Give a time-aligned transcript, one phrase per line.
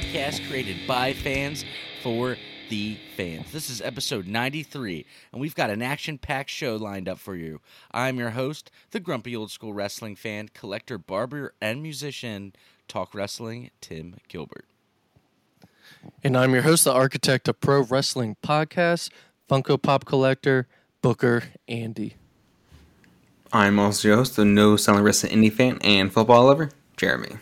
[0.00, 1.64] wrestling podcast created by fans
[2.02, 2.36] for
[2.68, 3.52] the fans.
[3.52, 7.60] This is episode 93, and we've got an action packed show lined up for you.
[7.90, 12.52] I'm your host, the grumpy old school wrestling fan, collector, barber, and musician,
[12.88, 14.64] Talk Wrestling, Tim Gilbert.
[16.22, 19.10] And I'm your host, the architect of pro wrestling podcasts,
[19.50, 20.66] Funko Pop collector,
[21.02, 22.14] Booker Andy.
[23.52, 27.36] I'm also your host, the no selling wrestling indie fan and football lover, Jeremy.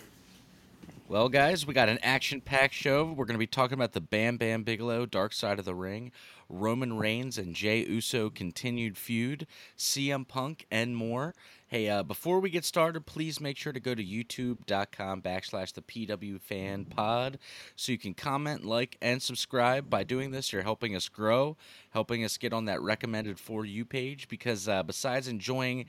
[1.09, 3.03] Well, guys, we got an action packed show.
[3.07, 6.13] We're going to be talking about the Bam Bam Bigelow Dark Side of the Ring,
[6.51, 9.47] Roman Reigns and Jey Uso continued feud,
[9.79, 11.35] CM Punk, and more.
[11.67, 15.81] Hey, uh, before we get started, please make sure to go to youtube.com backslash the
[15.81, 17.39] PW Fan Pod
[17.75, 19.89] so you can comment, like, and subscribe.
[19.89, 21.57] By doing this, you're helping us grow,
[21.91, 25.87] helping us get on that recommended for you page because uh, besides enjoying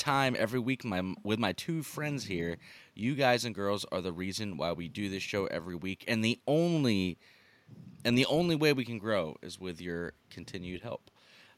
[0.00, 2.56] time every week my, with my two friends here.
[2.94, 6.24] You guys and girls are the reason why we do this show every week, and
[6.24, 7.18] the only
[8.04, 11.10] and the only way we can grow is with your continued help.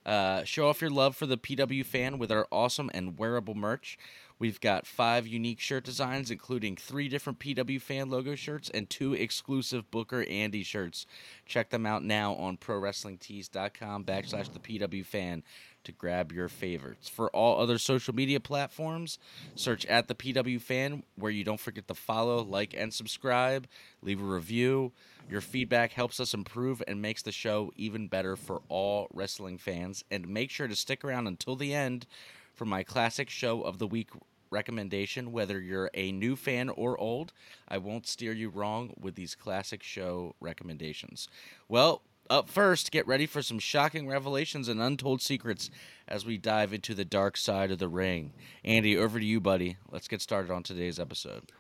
[0.05, 3.97] Uh, show off your love for the PW fan with our awesome and wearable merch.
[4.41, 9.15] We've got five unique shirt designs, including three different PW fan logo shirts and two
[9.15, 11.07] exclusive Booker Andy shirts.
[11.47, 15.45] Check them out now on ProWrestlingTees.com backslash the PW fan
[15.85, 17.09] to grab your favorites.
[17.09, 19.19] For all other social media platforms,
[19.55, 23.67] search at the PW Fan, where you don't forget to follow, like, and subscribe.
[24.03, 24.93] Leave a review.
[25.31, 30.05] Your feedback helps us improve and makes the show even better for all wrestling fans.
[30.11, 32.07] And make sure to stick around until the end
[32.55, 34.11] for my classic show of the week
[34.51, 35.33] recommendation.
[35.33, 37.33] Whether you're a new fan or old,
[37.67, 41.29] I won't steer you wrong with these classic show recommendations.
[41.69, 45.71] Well, up first, get ready for some shocking revelations and untold secrets
[46.09, 48.33] as we dive into the dark side of the ring.
[48.65, 49.77] Andy, over to you, buddy.
[49.91, 51.53] Let's get started on today's episode.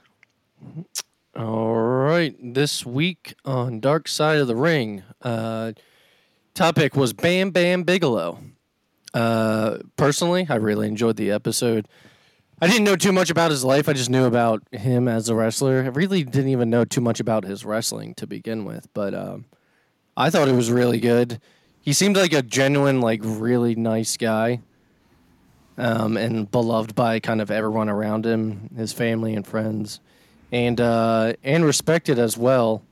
[1.37, 5.73] All right, this week on Dark Side of the Ring, uh,
[6.55, 8.39] topic was Bam Bam Bigelow.
[9.13, 11.87] Uh, personally, I really enjoyed the episode.
[12.61, 13.89] I didn't know too much about his life.
[13.89, 15.83] I just knew about him as a wrestler.
[15.83, 19.47] I really didn't even know too much about his wrestling to begin with, but um,
[20.17, 21.41] I thought it was really good.
[21.81, 24.61] He seemed like a genuine, like really nice guy,
[25.79, 30.01] um, and beloved by kind of everyone around him, his family and friends,
[30.53, 32.83] and uh, and respected as well.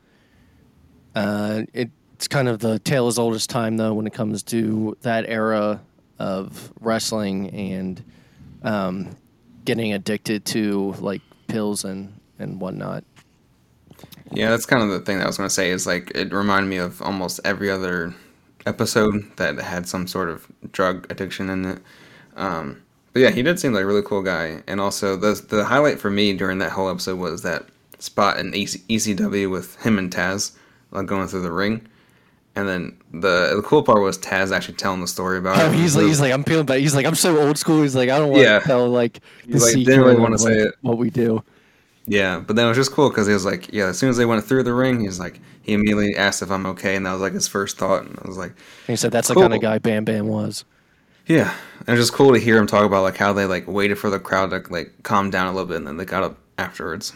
[1.14, 4.96] Uh, it's kind of the tale as old as time, though, when it comes to
[5.02, 5.80] that era
[6.18, 8.04] of wrestling and
[8.62, 9.16] um,
[9.64, 13.04] getting addicted to like pills and and whatnot.
[14.32, 16.32] Yeah, that's kind of the thing that I was going to say is like it
[16.32, 18.14] reminded me of almost every other
[18.66, 21.78] episode that had some sort of drug addiction in it.
[22.36, 22.82] Um,
[23.12, 24.62] but yeah, he did seem like a really cool guy.
[24.66, 27.66] And also, the the highlight for me during that whole episode was that
[27.98, 30.52] spot in EC, ECW with him and Taz
[30.92, 31.86] like going through the ring.
[32.56, 35.74] And then the the cool part was Taz actually telling the story about Oh, it.
[35.74, 36.80] he's like, he's like, I'm feeling bad.
[36.80, 37.82] He's like, I'm so old school.
[37.82, 38.58] He's like, I don't want Yeah.
[38.60, 40.74] to tell like the He's like, secret didn't really of, wanna say it.
[40.82, 41.42] what we do.
[42.06, 44.16] Yeah, but then it was just cool because he was like, yeah, as soon as
[44.16, 47.12] they went through the ring, he's like, he immediately asked if I'm okay, and that
[47.12, 48.04] was like his first thought.
[48.04, 48.56] And I was like, And
[48.88, 49.36] he said that's Cool.
[49.36, 50.64] the kind of guy Bam Bam was.
[51.26, 53.68] yeah, and it was just cool to hear him talk about like how they like
[53.68, 56.24] waited for the crowd to like calm down a little bit, and then they got
[56.24, 57.12] up afterwards.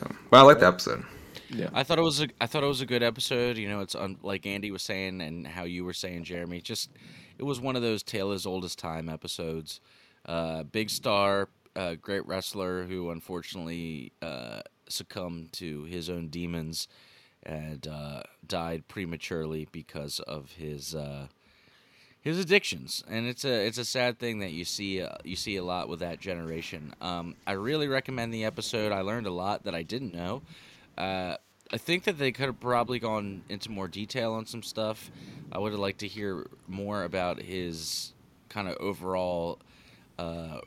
[0.00, 1.04] So, but I like the episode.
[1.50, 3.56] Yeah, I thought it was a I thought it was a good episode.
[3.58, 6.60] You know, it's un, like Andy was saying and how you were saying, Jeremy.
[6.60, 6.90] Just
[7.38, 9.80] it was one of those tale as old as time episodes.
[10.26, 16.88] Uh, big star, uh, great wrestler who unfortunately uh, succumbed to his own demons
[17.44, 21.28] and uh, died prematurely because of his uh,
[22.20, 25.54] his addictions, and it's a it's a sad thing that you see uh, you see
[25.56, 26.92] a lot with that generation.
[27.00, 28.90] Um, I really recommend the episode.
[28.90, 30.42] I learned a lot that I didn't know.
[30.98, 31.36] Uh,
[31.72, 35.12] I think that they could have probably gone into more detail on some stuff.
[35.52, 38.14] I would have liked to hear more about his
[38.48, 39.60] kind of overall
[40.18, 40.58] uh,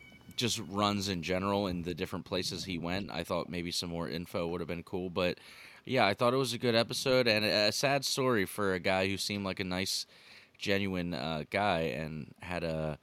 [0.41, 3.11] just runs in general in the different places he went.
[3.11, 5.37] I thought maybe some more info would have been cool, but
[5.85, 9.07] yeah, I thought it was a good episode and a sad story for a guy
[9.07, 10.05] who seemed like a nice,
[10.57, 12.97] genuine uh, guy and had a,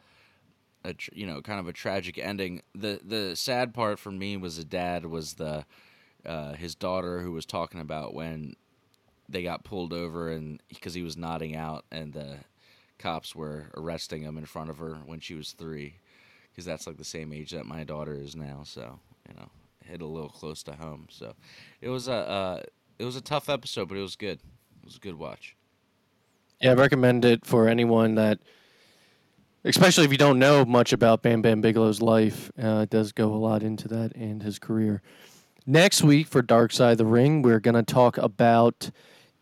[0.85, 2.63] a you know kind of a tragic ending.
[2.75, 5.65] the The sad part for me was the dad was the
[6.27, 8.55] uh, his daughter who was talking about when
[9.29, 12.39] they got pulled over and because he was nodding out and the
[12.99, 15.95] cops were arresting him in front of her when she was three
[16.59, 19.49] because that's like the same age that my daughter is now so you know
[19.85, 21.33] hit a little close to home so
[21.81, 22.61] it was a uh,
[22.99, 25.55] it was a tough episode but it was good it was a good watch
[26.61, 28.41] Yeah, I recommend it for anyone that,
[29.63, 32.51] especially if you don't know much about Bam Bam Bigelow's life.
[32.61, 35.01] Uh, it does go a lot into that and his career.
[35.65, 38.91] Next week for Dark Side of the Ring, we're going to talk about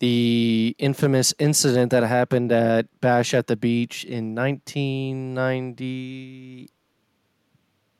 [0.00, 6.72] the infamous incident that happened at Bash at the Beach in 1998.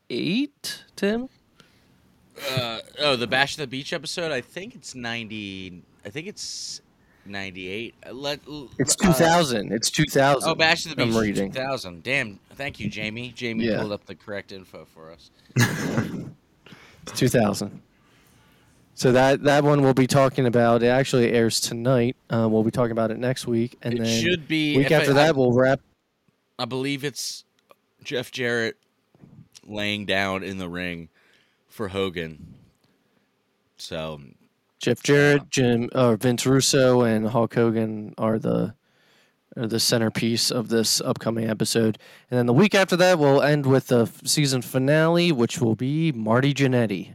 [0.08, 1.29] Tim?
[2.50, 4.31] Uh, oh, the Bash at the Beach episode.
[4.31, 5.82] I think it's ninety.
[6.05, 6.81] I think it's
[7.25, 7.94] ninety-eight.
[8.06, 8.41] Uh, Let
[8.79, 9.73] It's uh, 2000.
[9.73, 10.49] it's 2000.
[10.49, 11.14] oh, Bash at the Beach.
[11.14, 11.50] I'm reading.
[11.53, 12.03] Two thousand.
[12.03, 12.38] Damn.
[12.55, 13.32] Thank you, Jamie.
[13.35, 13.81] Jamie Yeah.
[13.81, 15.31] pulled up the correct info for us.
[17.08, 17.82] It's 2000.
[18.97, 20.82] So that that one we'll be talking about.
[20.82, 22.17] It actually airs tonight.
[22.29, 24.93] Uh, we'll be talking about it next week, and it then should be week if
[24.93, 25.79] I- after I- that we'll wrap.
[26.58, 27.44] I believe it's
[28.03, 28.76] Jeff Jarrett
[29.67, 31.09] laying down in the ring
[31.69, 32.55] for Hogan.
[33.77, 34.21] So
[34.81, 38.75] Jeff Jarrett, Jim, or Vince Russo, and Hulk Hogan are the
[39.57, 41.99] are the centerpiece of this upcoming episode.
[42.31, 46.13] And then the week after that, we'll end with the season finale, which will be
[46.13, 47.15] Marty Jannetty.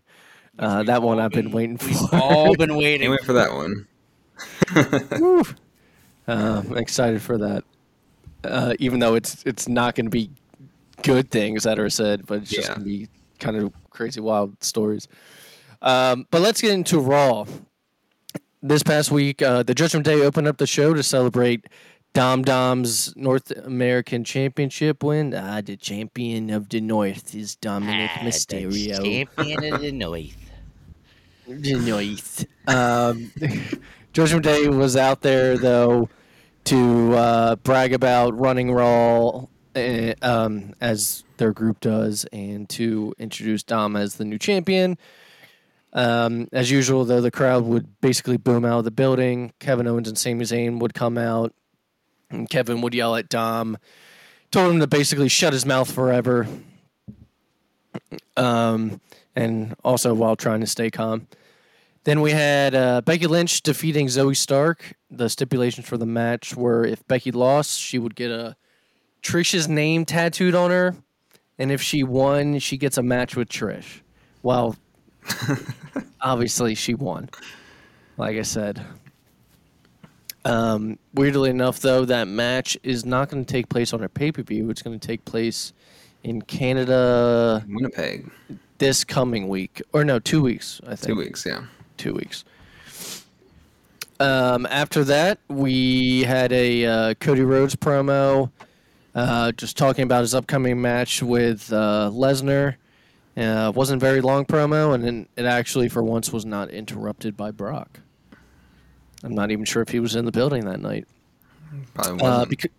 [0.58, 1.88] Uh, that one I've been waiting for.
[1.88, 3.12] We've all been Can't waiting.
[3.12, 3.88] wait for that one.
[6.28, 7.64] Uh, I'm excited for that.
[8.44, 10.32] Uh, even though it's it's not going to be
[11.04, 12.76] good things that are said, but it's just Yeah.
[12.76, 13.08] going to be
[13.40, 15.08] kind of crazy, wild stories.
[15.82, 17.46] Um, but let's get into Raw.
[18.62, 21.66] This past week, uh, the Judgment Day opened up the show to celebrate
[22.14, 25.34] Dom Dom's North American Championship win.
[25.34, 29.02] Ah, the champion of the North is Dominic Ah, Mysterio.
[29.04, 30.36] Champion of the North.
[31.48, 32.46] Nice.
[32.68, 33.32] Um,
[34.14, 36.10] Judgment Day was out there though
[36.66, 39.46] to uh, brag about running Raw,
[39.76, 44.98] uh, um, as their group does, and to introduce Dom as the new champion.
[45.94, 49.54] Um, as usual, though, the crowd would basically boom out of the building.
[49.60, 51.54] Kevin Owens and Sami Zayn would come out,
[52.30, 53.78] and Kevin would yell at Dom,
[54.52, 56.48] told him to basically shut his mouth forever.
[58.38, 59.02] Um,
[59.36, 61.28] and also while trying to stay calm.
[62.04, 64.94] Then we had uh, Becky Lynch defeating Zoey Stark.
[65.10, 68.56] The stipulations for the match were if Becky lost, she would get a
[69.24, 70.96] Trish's name tattooed on her,
[71.58, 74.02] and if she won, she gets a match with Trish.
[74.44, 74.76] Well,
[76.22, 77.30] obviously she won.
[78.18, 78.84] Like I said.
[80.44, 84.32] Um, weirdly enough, though, that match is not going to take place on a pay
[84.32, 84.70] per view.
[84.70, 85.74] It's going to take place
[86.24, 88.30] in Canada Winnipeg,
[88.80, 90.82] this coming week, or no, two weeks.
[90.86, 91.46] I think two weeks.
[91.46, 91.66] Yeah.
[91.98, 92.44] two weeks.
[94.20, 98.52] Um, after that, we had a uh, Cody Rhodes promo,
[99.16, 102.76] uh, just talking about his upcoming match with uh, Lesnar.
[103.38, 107.50] Uh, wasn't very long promo, and then it actually, for once, was not interrupted by
[107.50, 108.02] Brock.
[109.24, 111.08] I'm not even sure if he was in the building that night.
[111.94, 112.72] Probably Uh, because,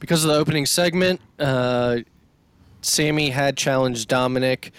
[0.00, 1.98] because of the opening segment, uh,
[2.82, 4.72] Sami had challenged Dominic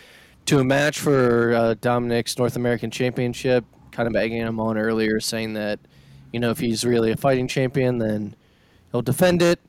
[0.47, 5.19] to a match for uh, Dominic's North American Championship, kind of egging him on earlier,
[5.19, 5.79] saying that,
[6.33, 8.35] you know, if he's really a fighting champion, then
[8.91, 9.59] he'll defend it.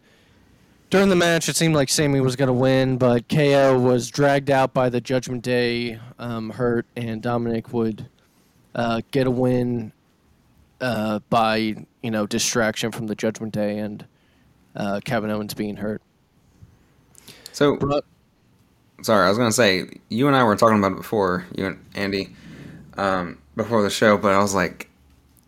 [0.93, 4.51] During the match, it seemed like Sami was going to win, but KO was dragged
[4.51, 8.11] out by the Judgment Day um, hurt, and Dominic would
[8.75, 9.95] uh, get a win
[10.83, 11.57] uh, by
[12.03, 14.05] you know distraction from the Judgment Day and
[14.77, 16.03] uh, Kevin Owens being hurt.
[17.53, 18.05] so But
[19.01, 21.83] sorry, I was gonna say you and I were talking about it before, you and
[21.95, 22.37] Andy,
[22.99, 24.91] um, before the show, but I was like,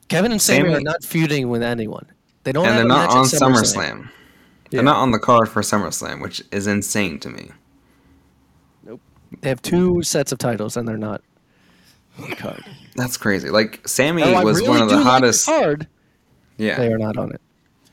[0.08, 2.06] Kevin and Sami, Sami- are not feuding with anyone.
[2.44, 2.64] They don't.
[2.64, 4.08] and have they're a not match on at SummerSlam.
[4.74, 4.78] Yeah.
[4.78, 7.50] They're not on the card for SummerSlam, which is insane to me.
[8.84, 9.00] Nope.
[9.40, 11.22] They have two sets of titles, and they're not
[12.20, 12.64] on the card.
[12.96, 13.50] That's crazy.
[13.50, 15.46] Like Sami Oh, was really one of do the like hottest.
[15.46, 15.86] card.
[16.56, 17.40] yeah, They are not on it.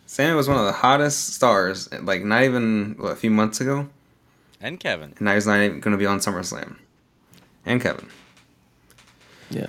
[0.08, 1.88] Sami was one of the hottest stars.
[2.02, 3.88] Like not even what, a few months ago,
[4.60, 5.12] And Kevin.
[5.18, 6.78] and now he's not even going to be on SummerSlam.
[7.66, 8.08] And Kevin.
[9.52, 9.68] Yeah.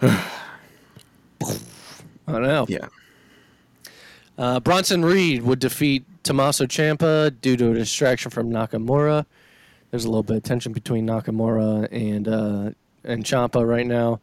[0.02, 0.22] I
[2.26, 2.64] don't know.
[2.70, 2.88] Yeah.
[4.36, 9.26] Uh, Bronson Reed would defeat Tommaso Ciampa due to a distraction from Nakamura.
[9.90, 12.70] There's a little bit of tension between Nakamura and uh,
[13.04, 14.20] and Ciampa right now.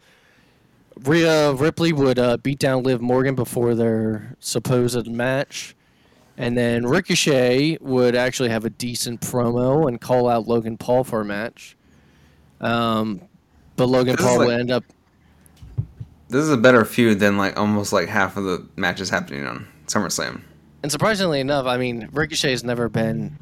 [1.03, 5.73] Rhea Ripley would uh, beat down Liv Morgan before their supposed match,
[6.37, 11.21] and then Ricochet would actually have a decent promo and call out Logan Paul for
[11.21, 11.77] a match.
[12.59, 13.21] Um,
[13.77, 14.83] but Logan This Paul like- would end up
[16.27, 19.67] This is a better feud than like almost like half of the matches happening on
[19.93, 20.41] SummerSlam.
[20.83, 23.37] And surprisingly enough, I mean, Ricochet's never been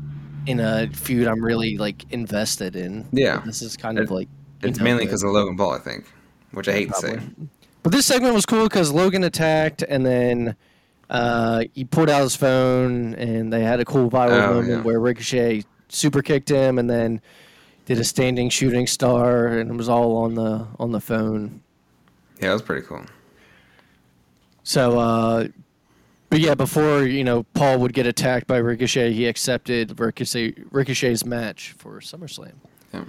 [0.45, 3.07] in a feud I'm really like invested in.
[3.11, 3.41] Yeah.
[3.45, 4.27] this is kind of like
[4.61, 6.05] It's mainly because of Logan Paul, I think,
[6.51, 7.19] which I hate to say.
[7.83, 10.55] But this segment was cool because Logan attacked, and then
[11.09, 14.81] uh, he pulled out his phone, and they had a cool viral Oh, moment yeah.
[14.81, 17.21] where Ricochet super kicked him, and then
[17.85, 21.61] did a standing shooting star, and it was all on the on the phone.
[22.41, 23.05] Yeah, it was pretty cool.
[24.63, 25.47] So, uh,
[26.29, 31.25] but yeah, before you know Paul would get attacked by Ricochet, he accepted Ricochet Ricochet's
[31.25, 32.53] match for SummerSlam.
[32.93, 33.03] Yeah.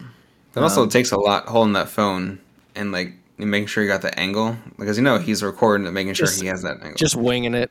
[0.56, 2.38] It also Um, takes a lot holding that phone
[2.74, 6.14] and like making sure you got the angle because you know he's recording it, making
[6.14, 6.94] sure Just- he has that angle.
[6.96, 7.70] Just winging it.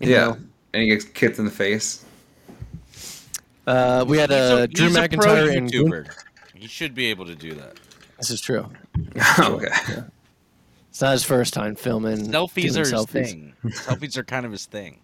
[0.00, 0.36] you yeah, know.
[0.74, 2.04] and he gets kicked in the face.
[3.66, 6.06] Uh, we had He's uh, a, Drew he's a pro McIntyre and YouTuber.
[6.54, 7.78] He should be able to do that.
[8.16, 8.66] this is true.
[9.38, 9.68] okay.
[10.98, 12.26] It's not his first time filming.
[12.26, 13.06] Selfies are his selfies.
[13.06, 13.54] thing.
[13.66, 14.98] Selfies are kind of his thing.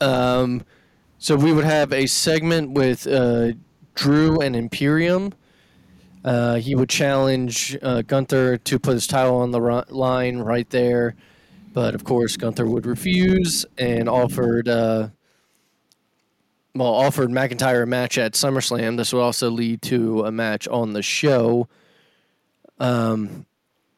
[0.00, 0.64] Um,
[1.18, 3.52] so we would have a segment with uh,
[3.94, 5.34] Drew and Imperium.
[6.24, 11.14] Uh, he would challenge uh, Gunther to put his title on the line right there,
[11.74, 15.08] but of course Gunther would refuse and offered uh,
[16.74, 18.96] well offered McIntyre a match at SummerSlam.
[18.96, 21.68] This would also lead to a match on the show
[22.78, 23.46] um,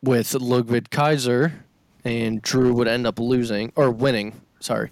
[0.02, 1.64] with Ludwig Kaiser,
[2.04, 4.40] and Drew would end up losing or winning.
[4.60, 4.90] Sorry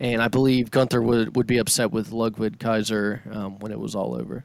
[0.00, 3.94] and I believe Gunther would, would be upset with Ludwig Kaiser um, when it was
[3.94, 4.44] all over.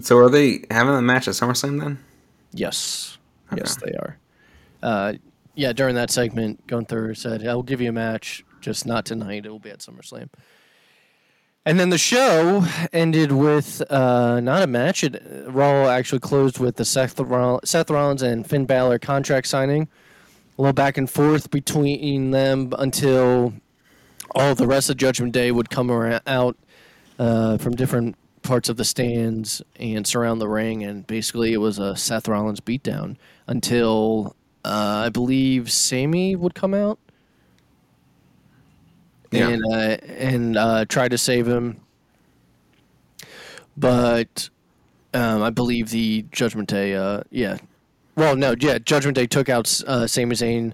[0.00, 1.98] So are they having a match at SummerSlam then?
[2.52, 3.18] Yes,
[3.54, 4.18] yes, they are.
[4.82, 5.14] Uh,
[5.54, 9.44] yeah, during that segment, Gunther said, "I will give you a match, just not tonight.
[9.44, 10.28] It will be at SummerSlam."
[11.68, 15.04] And then the show ended with uh, not a match.
[15.04, 19.82] It, Raw actually closed with the Seth, Roll- Seth Rollins and Finn Balor contract signing.
[20.56, 23.52] A little back and forth between them until
[24.34, 26.56] all the rest of Judgment Day would come around, out
[27.18, 31.78] uh, from different parts of the stands and surround the ring, and basically it was
[31.78, 34.34] a Seth Rollins beatdown until
[34.64, 36.98] uh, I believe Sami would come out
[39.30, 39.48] Yeah.
[39.48, 41.80] and uh, and uh, try to save him,
[43.76, 44.48] but
[45.14, 47.58] um, I believe the Judgment Day, uh, yeah,
[48.16, 50.72] well, no, yeah, Judgment Day took out uh, Sami Zayn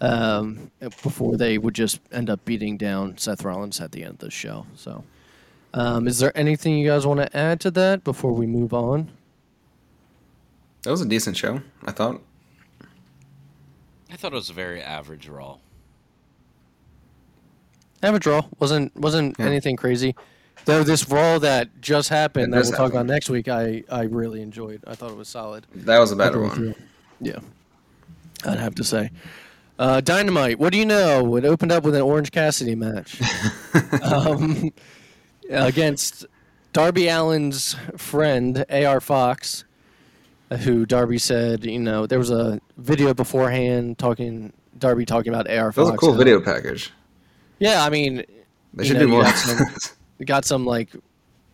[0.00, 4.18] um, before they would just end up beating down Seth Rollins at the end of
[4.18, 4.66] the show.
[4.74, 5.04] So,
[5.74, 9.10] um, is there anything you guys want to add to that before we move on?
[10.82, 12.20] That was a decent show, I thought.
[14.10, 15.58] I thought it was a very average Raw.
[18.06, 19.46] Average draw wasn't wasn't Yeah.
[19.46, 20.14] anything crazy.
[20.64, 24.40] Though this Raw that just happened that we'll talk about next week, I I really
[24.42, 24.82] enjoyed.
[24.86, 25.66] I thought it was solid.
[25.74, 26.74] That was a better All the way one.
[26.74, 26.84] through.
[27.20, 27.38] Yeah,
[28.44, 29.10] I'd have to say.
[29.78, 30.58] Uh, Dynamite.
[30.58, 31.36] What do you know?
[31.36, 33.20] It opened up with an Orange Cassidy match
[34.02, 34.70] um,
[35.50, 36.24] against
[36.72, 39.64] Darby Allin's friend AR Fox,
[40.60, 45.70] who Darby said, you know, there was a video beforehand talking Darby talking about AR
[45.72, 45.94] That was Fox.
[45.94, 46.90] a cool video package.
[47.58, 48.24] Yeah, I mean,
[48.74, 49.22] They should know, do more.
[49.22, 49.66] got some-
[50.18, 50.90] it got some like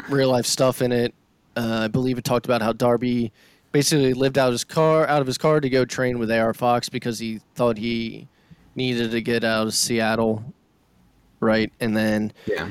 [0.09, 1.15] real life stuff in it.
[1.57, 3.33] Uh, I believe it talked about how Darby
[3.73, 6.89] basically lived out his car out of his car to go train with AR Fox
[6.89, 8.29] because he thought he
[8.75, 10.43] needed to get out of Seattle,
[11.41, 11.73] right?
[11.81, 12.69] And then yeah.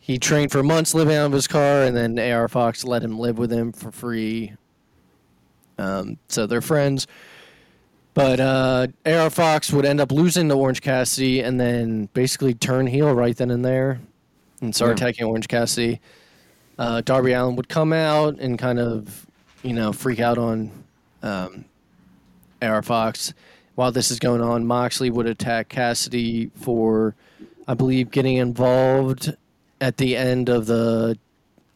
[0.00, 3.18] he trained for months living out of his car, and then AR Fox let him
[3.18, 4.52] live with him for free.
[5.78, 7.06] Um, so they're friends.
[8.18, 12.88] But uh, AR Fox would end up losing to Orange Cassidy and then basically turn
[12.88, 14.00] heel right then and there
[14.60, 14.94] and start Yeah.
[15.06, 16.00] attacking Orange Cassidy.
[16.80, 19.24] Uh, Darby Allin would come out and kind of,
[19.62, 20.72] you know, freak out on
[21.22, 21.64] um,
[22.60, 23.34] AR Fox.
[23.76, 27.14] While this is going on, Moxley would attack Cassidy for,
[27.68, 29.32] I believe, getting involved
[29.80, 31.16] at the end of the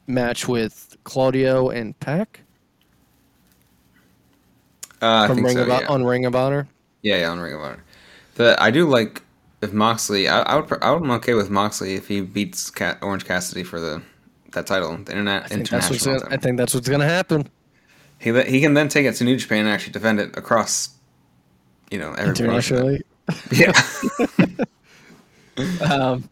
[0.08, 2.40] match with Claudio and Peck
[5.02, 5.88] Uh, I from think Ring so, of, yeah.
[5.88, 6.68] on Ring of Honor.
[7.02, 7.85] Yeah, yeah, on Ring of Honor.
[8.37, 9.23] The I do like
[9.61, 10.28] if Moxley.
[10.28, 10.73] I, I would.
[10.82, 11.02] I would.
[11.02, 14.02] I'm okay with Moxley if he beats Cat, Orange Cassidy for the
[14.52, 16.28] that title, the internet I think, that's what's international.
[16.28, 17.49] gonna, I think that's what's going to happen.
[18.18, 20.90] He he can then take it to New Japan and actually defend it across,
[21.90, 22.30] you know, every.
[22.30, 23.02] Internationally.
[23.50, 23.73] Yeah,
[25.80, 26.28] Um,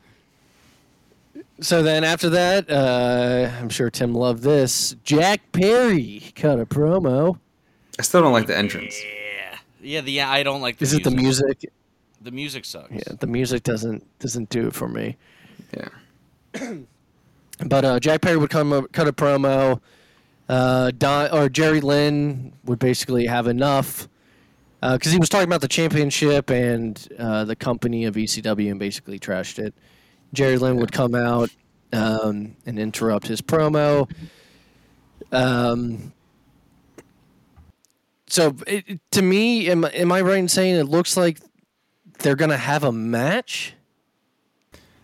[1.61, 4.97] so then after that, uh, I'm sure Tim loved this.
[5.05, 7.39] Jack Perry cut a promo.
[8.00, 8.99] I still don't like the entrance.
[9.02, 10.00] Yeah, yeah.
[10.00, 11.71] The I don't like the Is it the music?
[12.23, 12.90] The music sucks.
[12.90, 15.19] Yeah, the music doesn't doesn't do it for me.
[15.76, 15.88] Yeah,
[17.66, 19.83] But uh, Jack Perry would come up, cut a promo.
[20.49, 24.09] Uh, Don or Jerry Lynn would basically have enough
[24.80, 28.80] Uh because he was talking about the championship and uh, the company of ECW and
[28.80, 29.75] basically trashed it.
[30.33, 31.50] Jerry Lynn would come out
[31.92, 34.11] um, and interrupt his promo.
[35.33, 36.14] Um,
[38.31, 41.39] so it, to me, am, am I right in saying it looks like
[42.21, 43.75] they're gonna have a match?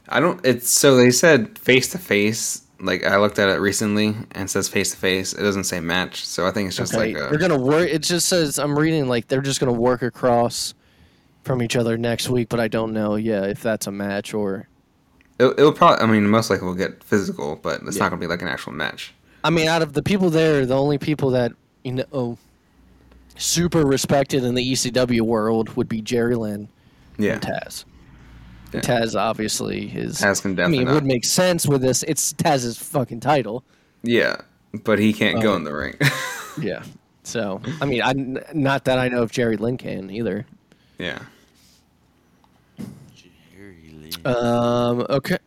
[0.09, 0.45] I don't.
[0.45, 4.51] It's so they said face to face like I looked at it recently and it
[4.51, 5.33] says face to face.
[5.33, 7.89] It doesn't say match, so I think it's just Okay, like a, they're gonna work.
[7.89, 10.75] It just says I'm reading like they're just gonna work across
[11.45, 13.17] from each other next week, but I don't know.
[13.17, 14.69] Yeah, if that's a match or.
[15.39, 16.03] It, it'll probably.
[16.03, 18.05] I mean, most likely will get physical, but it's Yeah.
[18.05, 19.15] not gonna be like an actual match.
[19.45, 21.53] I mean, out of the people there, the only people that
[21.85, 22.39] you know oh,
[23.37, 26.69] super respected in the ECW world would be Jerry Lynn
[27.19, 27.85] Yeah, and Taz.
[28.73, 28.81] Yeah.
[28.81, 30.21] Taz obviously is.
[30.21, 30.79] Taz can definitely.
[30.79, 30.95] I mean, it not.
[30.95, 32.03] would make sense with this.
[32.05, 33.63] It's Taz's fucking title.
[34.03, 34.37] yeah,
[34.85, 35.95] but he can't go Uh, in the ring.
[36.61, 36.83] Yeah.
[37.23, 40.47] So I mean, I'm not that I know if Jerry Lynn can either.
[40.99, 41.19] yeah,
[43.53, 44.11] Jerry Lee.
[44.25, 45.05] Um.
[45.11, 45.39] Okay.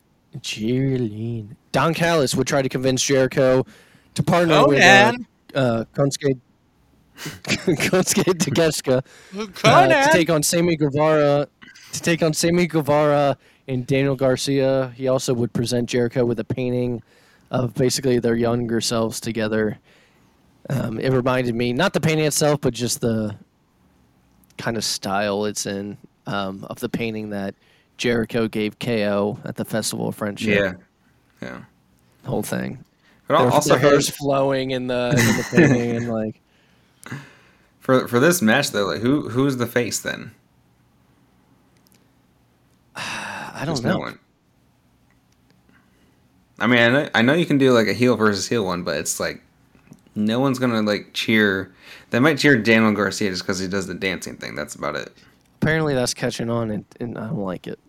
[0.41, 1.55] Jerry Lynn.
[1.71, 3.65] Don Callis would try to convince Jericho
[4.15, 5.13] to partner Oh, with uh,
[5.55, 6.37] uh, Konosuke
[7.19, 9.03] Konosuke Takeshita
[9.63, 11.47] uh, to take on Sammy Guevara
[11.91, 14.93] to take on Sammy Guevara and Daniel Garcia.
[14.95, 17.01] He also would present Jericho with a painting
[17.51, 19.79] of basically their younger selves together.
[20.69, 23.35] Um, it reminded me not the painting itself, but just the
[24.57, 25.97] kind of style it's in
[26.27, 27.55] um, of the painting that
[27.97, 30.77] Jericho gave KO at the Festival of Friendship.
[31.41, 31.61] yeah, yeah.
[32.25, 32.83] whole thing.
[33.27, 36.41] But Their, also their hair's flowing in the, in the painting and like
[37.89, 40.31] for for this match though, like who who's the face then?
[42.95, 43.93] I don't know.
[43.93, 44.19] no one.
[46.59, 48.83] I mean, I know, I know you can do like a heel versus heel one,
[48.83, 49.41] but it's like
[50.13, 51.73] no one's gonna like cheer.
[52.11, 54.53] They might cheer Daniel Garcia just because he does the dancing thing.
[54.53, 55.11] That's about it.
[55.59, 57.79] Apparently that's catching on and, and I don't like it.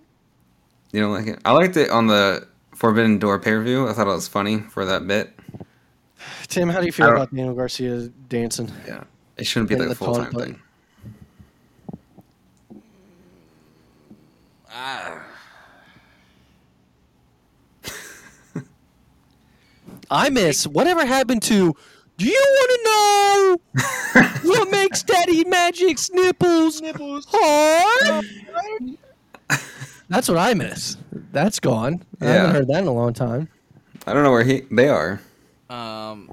[0.92, 1.40] You don't like it?
[1.44, 3.86] I liked it on the Forbidden Door pay per view.
[3.86, 5.38] I thought it was funny for that bit.
[6.48, 8.72] Tim, how do you feel about Daniel Garcia dancing?
[8.86, 9.04] Yeah,
[9.40, 10.60] it shouldn't be And like a the full time thing.
[14.72, 15.26] Ah,
[20.10, 21.74] I miss whatever happened to.
[22.16, 27.26] Do you want to know what makes Daddy Magic's nipples nipples.
[27.28, 28.24] hard?
[30.08, 30.96] That's what I miss.
[31.32, 32.02] That's gone.
[32.20, 33.48] I haven't heard that in a long time.
[34.06, 35.20] I don't know where he they are.
[35.70, 36.30] um,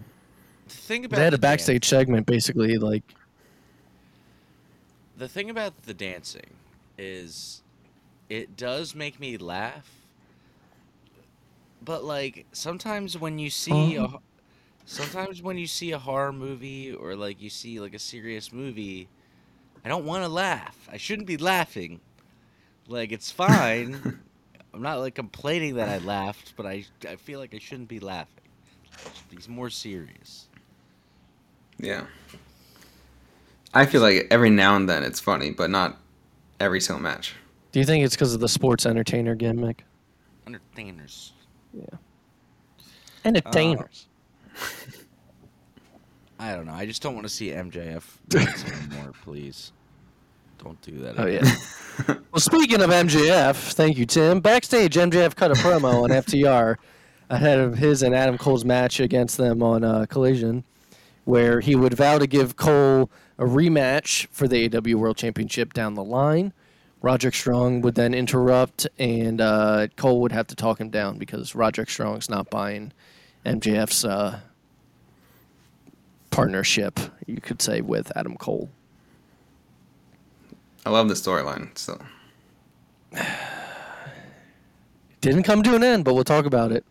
[0.88, 3.04] think about They had the a backstage segment, basically like
[5.18, 6.60] the thing about the dancing
[6.98, 7.64] is
[8.30, 10.08] it does make me laugh
[11.82, 14.20] but like sometimes when you see a, Uh-huh.
[14.86, 19.10] sometimes when you see a horror movie or like you see like a serious movie
[19.86, 20.88] i don't want to laugh.
[20.92, 22.02] I shouldn't be laughing.
[22.88, 24.06] Like it's fine.
[24.74, 28.00] I'm not like complaining that i laughed but i i feel like i shouldn't be
[28.00, 28.50] laughing.
[29.30, 30.47] He's more serious
[31.80, 32.06] Yeah.
[33.74, 35.98] I feel like every now and then it's funny, but not
[36.60, 37.36] every single match.
[37.72, 39.84] Do you think it's because of the sports entertainer gimmick?
[40.48, 41.34] entertainers
[41.74, 41.98] Yeah.
[43.26, 44.08] Entertainers.
[46.40, 46.74] I don't know.
[46.74, 49.72] I just don't want to see MJF dance anymore, please.
[50.64, 51.20] Don't do that.
[51.20, 51.44] oh yeah.
[52.32, 54.40] well, speaking of MJF, thank you, Tim.
[54.40, 56.78] Backstage, MJF cut a promo on FTR
[57.30, 60.64] ahead of his and Adam Cole's match against them on uh, Collision,
[61.28, 65.94] where he would vow to give Cole a rematch for the AEW World Championship down
[65.94, 66.54] the line.
[67.02, 71.54] Roderick Strong would then interrupt, and uh, Cole would have to talk him down because
[71.54, 72.94] Roderick Strong's not buying
[73.46, 74.40] MJF's uh,
[76.32, 78.70] partnership, you could say, with Adam Cole.
[80.86, 81.78] I love the storyline.
[81.78, 82.00] So
[85.20, 86.86] Didn't come to an end, but we'll talk about it.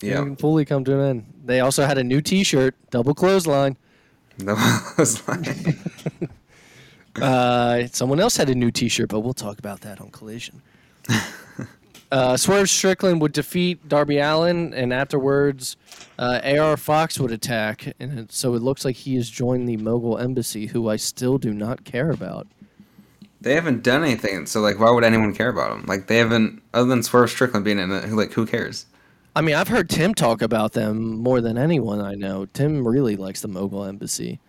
[0.00, 1.32] yeah, Didn't fully come to an end.
[1.48, 3.78] They also had a new T-shirt, double clothesline.
[4.98, 5.48] was like
[7.16, 10.60] Uh, someone else had a new T-shirt, but we'll talk about that on Collision.
[12.12, 15.78] uh, Swerve Strickland would defeat Darby Allin, and afterwards,
[16.18, 19.78] uh, AR Fox would attack, and it, so it looks like he has joined the
[19.78, 22.46] Mogul Embassy, who I still do not care about.
[23.40, 24.44] they haven't done anything.
[24.44, 25.86] So like, why would anyone care about them?
[25.86, 28.12] Like they haven't, other than Swerve Strickland being in it.
[28.12, 28.84] Like who cares?
[29.38, 32.46] I mean, I've heard Tim talk about them more than anyone I know.
[32.46, 34.40] Tim really likes the Mogul Embassy.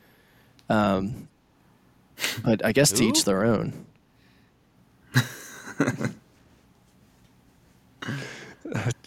[0.67, 1.27] Um,
[2.43, 3.85] but I guess to each their own.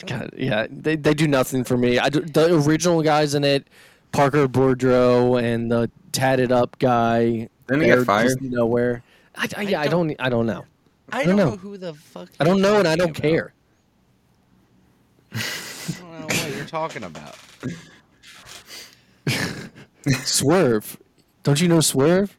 [0.07, 1.99] God, yeah, they, they do nothing for me.
[1.99, 3.67] I do, the original guys in it,
[4.13, 7.49] Parker Boudreaux and the tatted up guy.
[7.67, 8.41] Didn't he get they're fired?
[8.41, 9.03] Nowhere.
[9.35, 10.21] I, I, yeah, I don't- don't.
[10.21, 10.65] I don't know.
[11.11, 11.51] I don't don't, know.
[11.51, 11.57] know.
[11.57, 12.29] who the fuck.
[12.39, 13.21] I you're don't know, and I don't about.
[13.21, 13.53] care.
[16.63, 17.05] I don't know what you're talking
[20.07, 20.25] about.
[20.25, 20.97] Swerve.
[21.43, 22.37] Don't you know Swerve?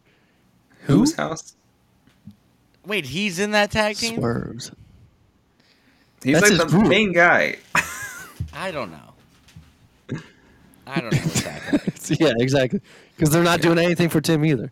[0.81, 0.99] Who?
[0.99, 1.55] Whose house?
[2.85, 4.15] Wait, he's in that tag team?
[4.15, 4.71] Swerves.
[6.23, 6.87] He's That's like the group.
[6.87, 7.57] main guy.
[8.53, 10.19] I don't know.
[10.85, 12.17] I don't know what's happening.
[12.19, 12.81] yeah, exactly.
[13.15, 14.71] Because they're not doing anything for Tim either.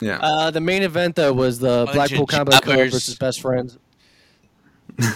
[0.00, 0.18] Yeah.
[0.18, 3.78] Uh, the main event though was the Bunch Blackpool Combat Club versus Best Friends.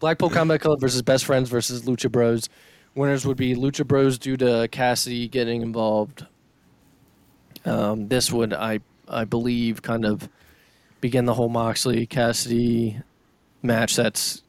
[0.00, 2.48] Blackpool Combat Club versus Best Friends versus Lucha Bros.
[2.94, 6.26] Winners would be Lucha Bros due to Cassidy getting involved.
[7.64, 10.28] Um, this would, I I believe, kind of
[11.00, 12.98] begin the whole Moxley Cassidy
[13.62, 13.96] match.
[13.96, 14.42] That's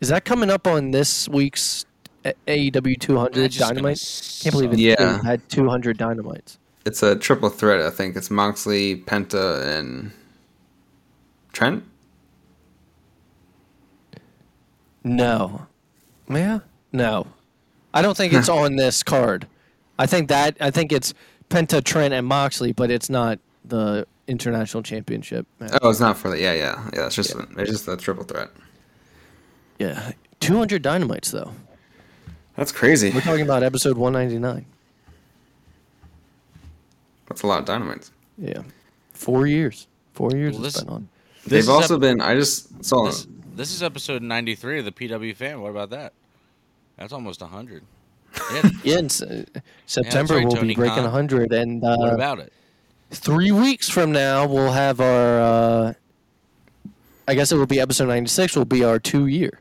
[0.00, 1.84] is that coming up on this week's
[2.24, 4.40] AEW 200 That's just Dynamite?
[4.42, 5.18] Can't believe it Yeah.
[5.22, 6.58] they had 200 Dynamites.
[6.84, 8.16] It's a triple threat, I think.
[8.16, 10.10] It's Moxley, Penta, and
[11.52, 11.84] Trent.
[15.04, 15.66] No.
[16.28, 16.60] Yeah?
[16.92, 17.26] No.
[17.94, 19.46] I don't think it's on this card.
[19.98, 21.12] I think that I think it's
[21.50, 25.46] Penta, Trent, and Moxley, but it's not the international championship.
[25.60, 25.72] match.
[25.82, 26.40] Oh, it's not for the.
[26.40, 27.06] Yeah, yeah, yeah.
[27.06, 28.50] It's just it's just a triple threat.
[29.78, 30.12] Yeah.
[30.40, 31.52] 200 dynamites though.
[32.56, 33.10] That's crazy.
[33.12, 34.66] We're talking about episode 199.
[37.28, 38.10] That's a lot of dynamites.
[38.38, 38.62] Yeah.
[39.12, 39.86] 4 years.
[40.14, 41.08] 4 years Well, it's this- been on.
[41.46, 42.20] They've also ep- been.
[42.20, 43.06] I just saw.
[43.06, 43.26] This,
[43.56, 45.60] this is episode 93 of the PW fan.
[45.60, 46.12] What about that?
[47.02, 47.82] That's almost 100.
[48.52, 48.70] Yeah.
[48.84, 49.42] Yeah,
[49.86, 51.04] September right, we'll Tony be breaking Khan.
[51.04, 52.52] 100 and uh, what about it?
[53.10, 55.92] 3 weeks from now we'll have our uh,
[57.28, 59.58] I guess it will be episode 96 will be our 2 year.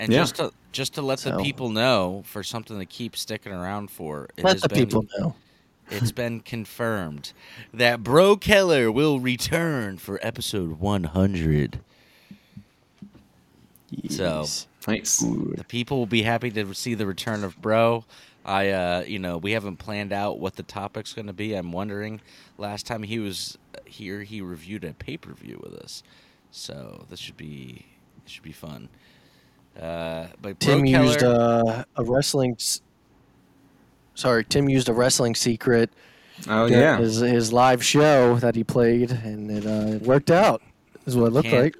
[0.00, 0.20] And Yeah.
[0.20, 4.28] just to just to let the people know, for something to keep sticking around for,
[4.36, 5.34] it Let the been, people know.
[5.90, 7.32] It's been confirmed
[7.74, 11.80] that Bro Keller will return for episode 100.
[14.10, 14.67] So Yes.
[14.88, 15.18] Nice.
[15.18, 18.04] the people will be happy to see the return of Bro.
[18.44, 21.54] I, uh, you know, we haven't planned out what the topic's going to be.
[21.54, 22.20] I'm wondering.
[22.56, 26.02] Last time he was here, he reviewed a pay per view with us,
[26.50, 27.84] so this should be
[28.24, 28.88] this should be fun.
[29.78, 32.56] Uh, but Bro Tim used uh, a wrestling.
[34.14, 35.90] Sorry, Tim used a wrestling secret.
[36.48, 36.96] Oh at yeah.
[36.98, 40.62] his his live show that he played, and it uh, worked out.
[41.06, 41.76] Is what it looked Can't- like.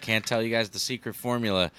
[0.00, 1.70] Can't tell you guys the secret formula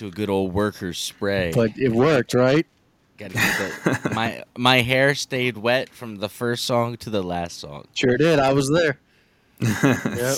[0.00, 1.52] to a good old worker's spray.
[1.54, 2.66] But it worked, right?
[3.18, 4.12] Gotta keep it.
[4.14, 7.86] my my hair stayed wet from the first song to the last song.
[7.94, 8.38] Sure did.
[8.38, 8.98] I was there.
[10.16, 10.36] Yep.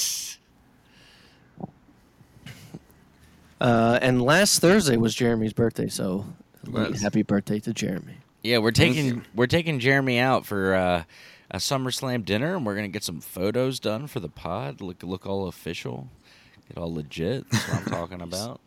[3.60, 6.26] Uh, and last Thursday was Jeremy's birthday, so
[6.68, 7.00] Was.
[7.00, 8.16] happy birthday to Jeremy.
[8.42, 11.04] Yeah, we're taking we're taking Jeremy out for uh,
[11.52, 14.80] a SummerSlam dinner, and we're gonna get some photos done for the pod.
[14.80, 16.08] Look look all official,
[16.66, 17.48] get all legit.
[17.48, 18.60] That's what I'm talking about.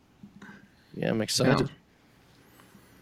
[0.95, 1.69] Yeah, I'm excited.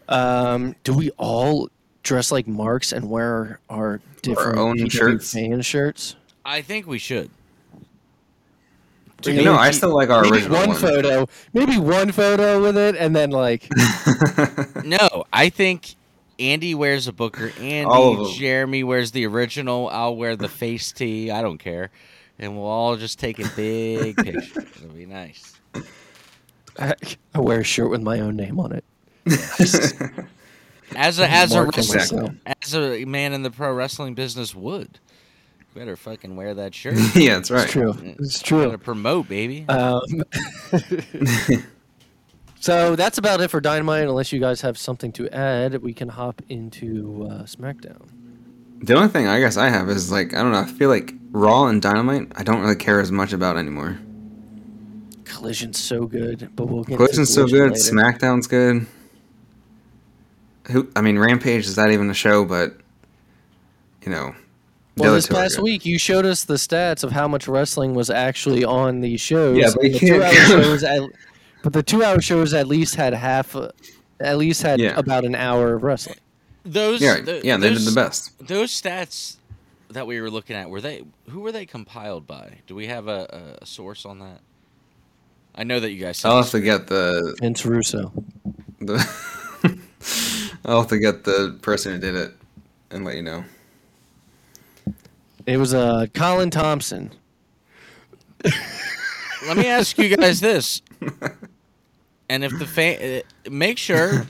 [0.08, 1.68] Um, do we all
[2.02, 5.32] dress like marks and wear our different own PW shirts?
[5.32, 6.16] fan shirts?
[6.44, 7.30] I think we should.
[9.24, 10.76] You know, I still like our maybe original one one.
[10.78, 13.66] photo, maybe one photo with it, and then like
[14.84, 15.94] No, I think
[16.38, 17.50] Andy wears a Booker.
[17.58, 18.36] Andy, All of them.
[18.36, 19.88] Jeremy wears the original.
[19.88, 21.30] I'll wear the face tee.
[21.30, 21.90] I don't care,
[22.38, 24.60] and we'll all just take a big picture.
[24.60, 25.58] It'll be nice.
[26.78, 26.94] I,
[27.34, 28.84] I wear a shirt with my own name on it.
[29.26, 32.30] As a as a wrestler, myself.
[32.62, 34.98] as a man in the pro wrestling business would.
[35.74, 36.94] Better fucking wear that shirt.
[37.16, 37.64] yeah, that's right.
[37.64, 37.94] It's true.
[38.18, 39.66] It's Gotta promote, baby.
[39.68, 40.02] Um,
[42.60, 44.06] so that's about it for Dynamite.
[44.06, 48.06] Unless you guys have something to add, we can hop into uh, SmackDown.
[48.82, 50.60] The only thing I guess I have is like I don't know.
[50.60, 53.98] I feel like Raw and Dynamite I don't really care as much about anymore.
[55.24, 57.72] Collision's so good, but we'll get Collision's to so good.
[57.72, 57.74] later.
[57.74, 58.86] SmackDown's good.
[60.70, 60.88] Who?
[60.96, 62.76] I mean, Rampage is not even a show, but
[64.04, 64.34] you know.
[64.96, 65.64] Well, this past good.
[65.64, 69.58] week you showed us the stats of how much wrestling was actually on these shows.
[69.58, 71.02] Yeah, but you the can't two-hour shows, at,
[71.64, 73.70] but the two-hour shows at least had half, uh,
[74.20, 74.96] at least had Yeah.
[74.96, 76.18] about an hour of wrestling.
[76.64, 78.46] those, Yeah, th- yeah, they did those- the best.
[78.46, 79.36] Those stats
[79.90, 81.02] that we were looking at were they?
[81.28, 82.58] Who were they compiled by?
[82.68, 84.40] Do we have a, a, a source on that?
[85.54, 86.24] I know that you guys.
[86.24, 88.12] I'll have to get the Vince Russo.
[88.80, 89.08] the.
[90.64, 92.34] I'll have to get the person who did it
[92.90, 93.44] and let you know.
[95.46, 97.10] It was uh, Colin Thompson.
[99.46, 100.80] Let me ask you guys this.
[102.30, 104.26] And if the fan, uh, make sure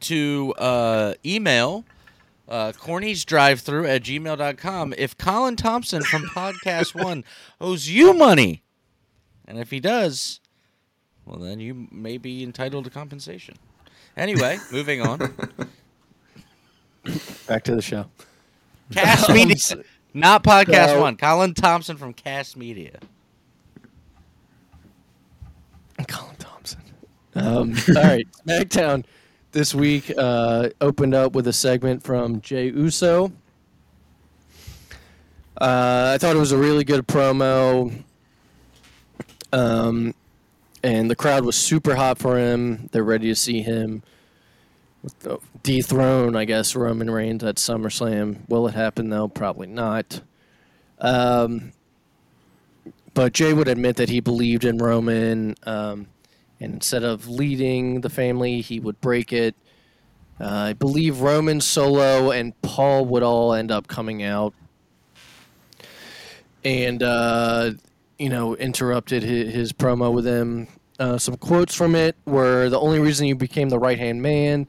[0.00, 1.84] to uh, email
[2.48, 7.24] uh, Corny's drive through at gmail.com if Colin Thompson from Podcast One
[7.60, 8.62] owes you money.
[9.46, 10.40] And if he does,
[11.28, 13.54] well, then you may be entitled to compensation.
[14.16, 15.18] Anyway, moving on.
[17.46, 18.06] Back to the show.
[18.92, 19.56] Cast Um, Media,
[20.14, 21.16] not Podcast so- One.
[21.16, 22.98] Colin Thompson from Cast Media.
[26.06, 26.80] Colin Thompson.
[27.34, 29.04] Um, all right, SmackDown.
[29.52, 33.32] this week uh, opened up with a segment from Jey Uso.
[35.60, 37.92] Uh, I thought it was a really good promo.
[39.52, 40.14] Um,
[40.82, 42.88] and the crowd was super hot for him.
[42.92, 44.02] They're ready to see him
[45.62, 48.48] dethrone, I guess, Roman Reigns at SummerSlam.
[48.48, 49.28] Will it happen though?
[49.28, 50.20] Probably not.
[51.00, 51.72] Um,
[53.14, 56.06] but Jey would admit that he believed in Roman, um,
[56.60, 59.54] and instead of leading the family, he would break it.
[60.40, 64.54] Uh, I believe Roman, Solo, and Paul would all end up coming out,
[66.64, 67.72] and uh,
[68.18, 70.68] you know, interrupted his, his promo with him.
[70.98, 74.66] Uh, some quotes from it were the only reason you became the right hand man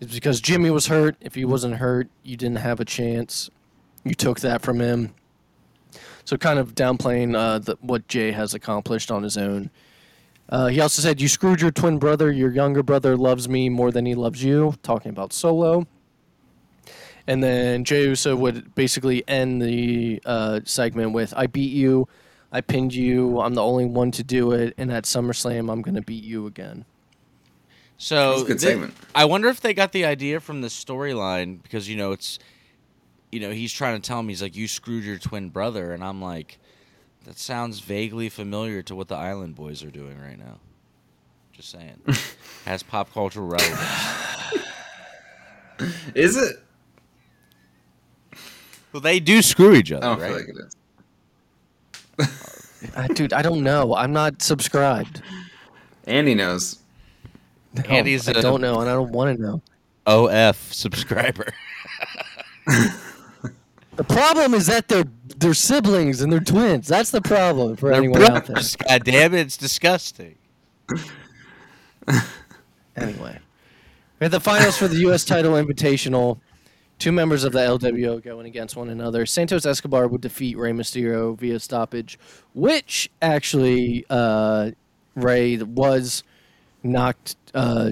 [0.00, 1.16] is because Jimmy was hurt.
[1.20, 3.50] If he wasn't hurt, you didn't have a chance.
[4.04, 5.14] You took that from him.
[6.24, 9.70] So kind of downplaying uh, the, what Jey has accomplished on his own.
[10.48, 12.30] Uh, he also said, "You screwed your twin brother.
[12.30, 15.86] Your younger brother loves me more than he loves you." Talking about Solo.
[17.26, 22.08] And then Jey Uso would basically end the uh, segment with, "I beat you.
[22.52, 23.40] I pinned you.
[23.40, 24.74] I'm the only one to do it.
[24.78, 26.84] And at SummerSlam, I'm going to beat you again."
[27.98, 28.94] So good they- segment.
[29.14, 32.38] I wonder if they got the idea from the storyline because you know it's,
[33.32, 36.04] you know, he's trying to tell me he's like you screwed your twin brother, and
[36.04, 36.58] I'm like,
[37.24, 40.58] that sounds vaguely familiar to what the Island Boys are doing right now.
[41.52, 42.02] Just saying,
[42.66, 43.80] has pop cultural relevance.
[46.14, 46.56] Is it?
[48.92, 50.28] Well, they do screw each other, oh, I don't right?
[50.28, 50.75] feel like it is.
[52.96, 53.94] I, dude, I don't know.
[53.94, 55.22] I'm not subscribed.
[56.06, 56.78] Andy knows.
[57.74, 59.62] No, Andy's I a- don't know, and I don't want to know.
[60.06, 61.52] OF subscriber.
[63.96, 65.06] The problem is that they're
[65.38, 66.86] they're siblings and they're twins.
[66.86, 68.56] That's the problem for They're anyone out there.
[68.86, 70.36] God damn it, it's disgusting.
[72.96, 73.38] Anyway,
[74.20, 75.24] we had the finals for the U.S.
[75.24, 76.38] title invitational.
[76.98, 79.26] Two members of the LWO going against one another.
[79.26, 82.18] Santos Escobar would defeat Rey Mysterio via stoppage,
[82.54, 84.70] which actually uh,
[85.14, 86.22] Rey was
[86.82, 87.90] knocked uh,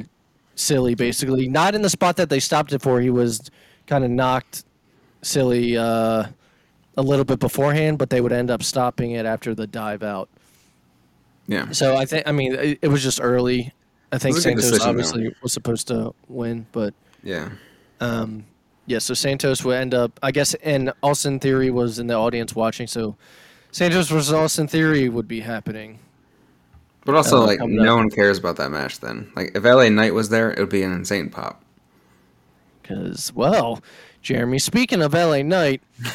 [0.55, 1.49] silly, basically.
[1.49, 3.01] Not in the spot that they stopped it for.
[3.01, 3.51] He was
[3.87, 4.65] kind of knocked
[5.21, 6.25] silly uh,
[6.97, 10.29] a little bit beforehand, but they would end up stopping it after the dive out.
[11.47, 11.73] Yeah.
[11.73, 13.73] So I think I mean it, it was just early.
[14.13, 17.51] I think It was a good Santos decision, obviously was supposed to win, but Yeah.
[18.01, 18.47] um,
[18.87, 18.99] yeah.
[18.99, 22.87] So Santos would end up, I guess, and Austin Theory was in the audience watching.
[22.87, 23.17] So
[23.73, 25.99] Santos versus Austin Theory would be happening.
[27.05, 27.99] But also, Uh, like, no up.
[27.99, 29.31] one cares about that match then.
[29.37, 31.63] Like, if LA Knight was there, it would be an insane pop.
[32.81, 33.83] Because, well,
[34.23, 35.83] Jeremy, speaking of LA Knight,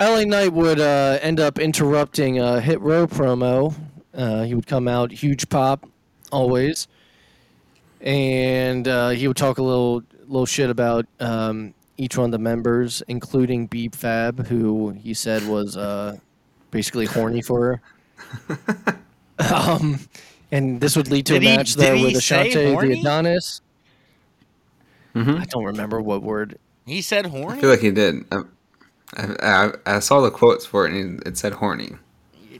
[0.00, 3.74] LA Knight would uh, end up interrupting a Hit Row promo.
[4.14, 5.86] Uh, he would come out, huge pop,
[6.32, 6.88] always.
[8.00, 12.38] And uh, he would talk a little little shit about um, each one of the
[12.38, 16.16] members, including B-Fab, who he said was uh,
[16.70, 17.80] basically horny for
[18.58, 18.98] her.
[19.54, 20.00] um,
[20.52, 23.00] and this would lead to Did a match did there with say Ashante the horny?
[23.00, 23.60] Adonis.
[25.14, 25.40] Mhm.
[25.40, 27.58] I don't remember what word He said Horny.
[27.58, 28.24] I feel like he did.
[28.30, 28.42] I,
[29.16, 31.96] I, I saw the quotes for it, and it said horny.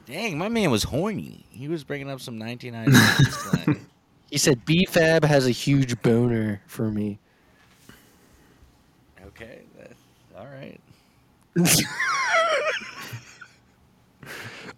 [0.07, 1.47] Dang, my man was horny.
[1.51, 3.87] He was bringing up some 1990s slang.
[4.31, 7.19] He said B-Fab has a huge boner for me.
[9.27, 9.91] Okay, that,
[10.39, 10.81] all right.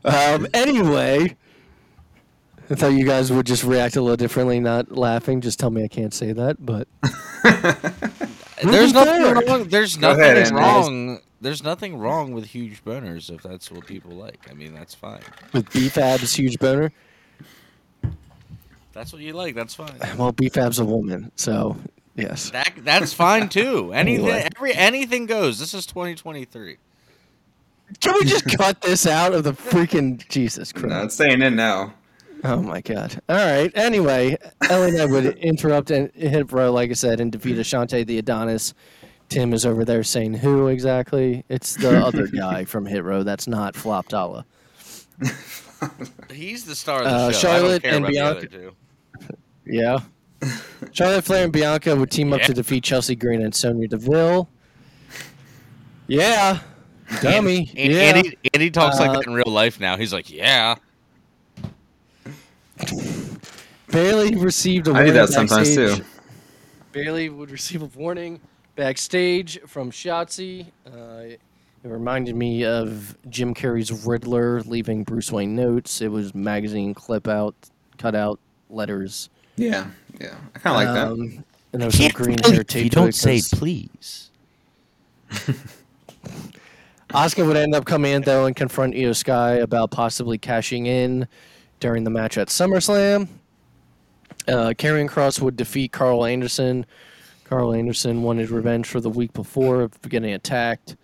[0.05, 1.37] Um, anyway,
[2.71, 5.41] I thought you guys would just react a little differently, not laughing.
[5.41, 6.89] Just tell me I can't say that, but
[8.65, 9.47] There's nothing forward.
[9.49, 9.65] wrong.
[9.69, 11.21] There's Go nothing ahead, wrong.
[11.41, 14.47] There's nothing wrong with huge boners if that's what people like.
[14.51, 15.23] I mean, that's fine.
[15.53, 16.93] with B-Fab's huge boner,
[18.93, 19.55] That's what you like.
[19.55, 19.99] That's fine.
[20.17, 21.77] well, B-Fab's a woman, so
[22.17, 22.51] yes.
[22.51, 23.93] That that's fine too.
[23.95, 25.59] Anything, every anything goes.
[25.59, 26.77] This is 2023.
[28.01, 30.89] Can we just cut this out of the freaking Jesus Christ?
[30.89, 31.93] No, it's staying in now.
[32.45, 33.21] Oh my god.
[33.29, 33.71] All right.
[33.77, 34.37] Anyway,
[34.69, 38.75] Elena would interrupt and Hit Row, like I said, and defeat Ashante the Adonis.
[39.29, 41.45] Tim is over there saying who exactly?
[41.49, 43.23] It's the other guy from Hit Row.
[43.23, 44.45] That's not Flop Dollar.
[46.31, 47.39] He's the star of the Uh, show.
[47.39, 49.37] Charlotte I don't care and about the Bianca- other two.
[49.67, 49.99] Yeah.
[50.93, 52.47] Charlotte Flair and Bianca would team up Yeah.
[52.49, 54.49] to defeat Chelsea Green and Sonya Deville.
[56.09, 56.61] Yeah.
[57.21, 57.71] Dummy.
[57.77, 58.01] And, yeah.
[58.01, 59.97] Andy, Andy talks like Uh, that in real life now.
[59.97, 60.77] He's like, yeah.
[63.91, 65.97] Bayley received a I do warning that sometimes, too.
[66.93, 68.41] Bayley would receive a warning
[68.77, 70.67] backstage from Shotzi.
[70.87, 71.37] Uh,
[71.85, 76.01] it reminded me of Jim Carrey's Riddler leaving Bruce Wayne notes.
[76.01, 77.55] It was magazine clip out,
[77.99, 78.39] cut out
[78.71, 79.29] letters.
[79.57, 79.87] Yeah,
[80.23, 80.35] yeah.
[80.55, 81.09] I kind of like that.
[81.09, 82.85] Um, and there was some green hair tape.
[82.85, 84.31] you don't say say 'cause please.
[87.11, 91.29] Asuka would end up coming in though and confront Iyo Sky about possibly cashing in
[91.81, 93.29] during the match at SummerSlam.
[94.49, 96.87] Uh, Karrion Kross would defeat Karl Anderson.
[97.45, 100.97] Karl Anderson wanted revenge for the week before of getting attacked.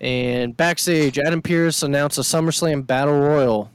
[0.00, 3.70] And backstage, Adam Pearce announced a SummerSlam Battle Royal,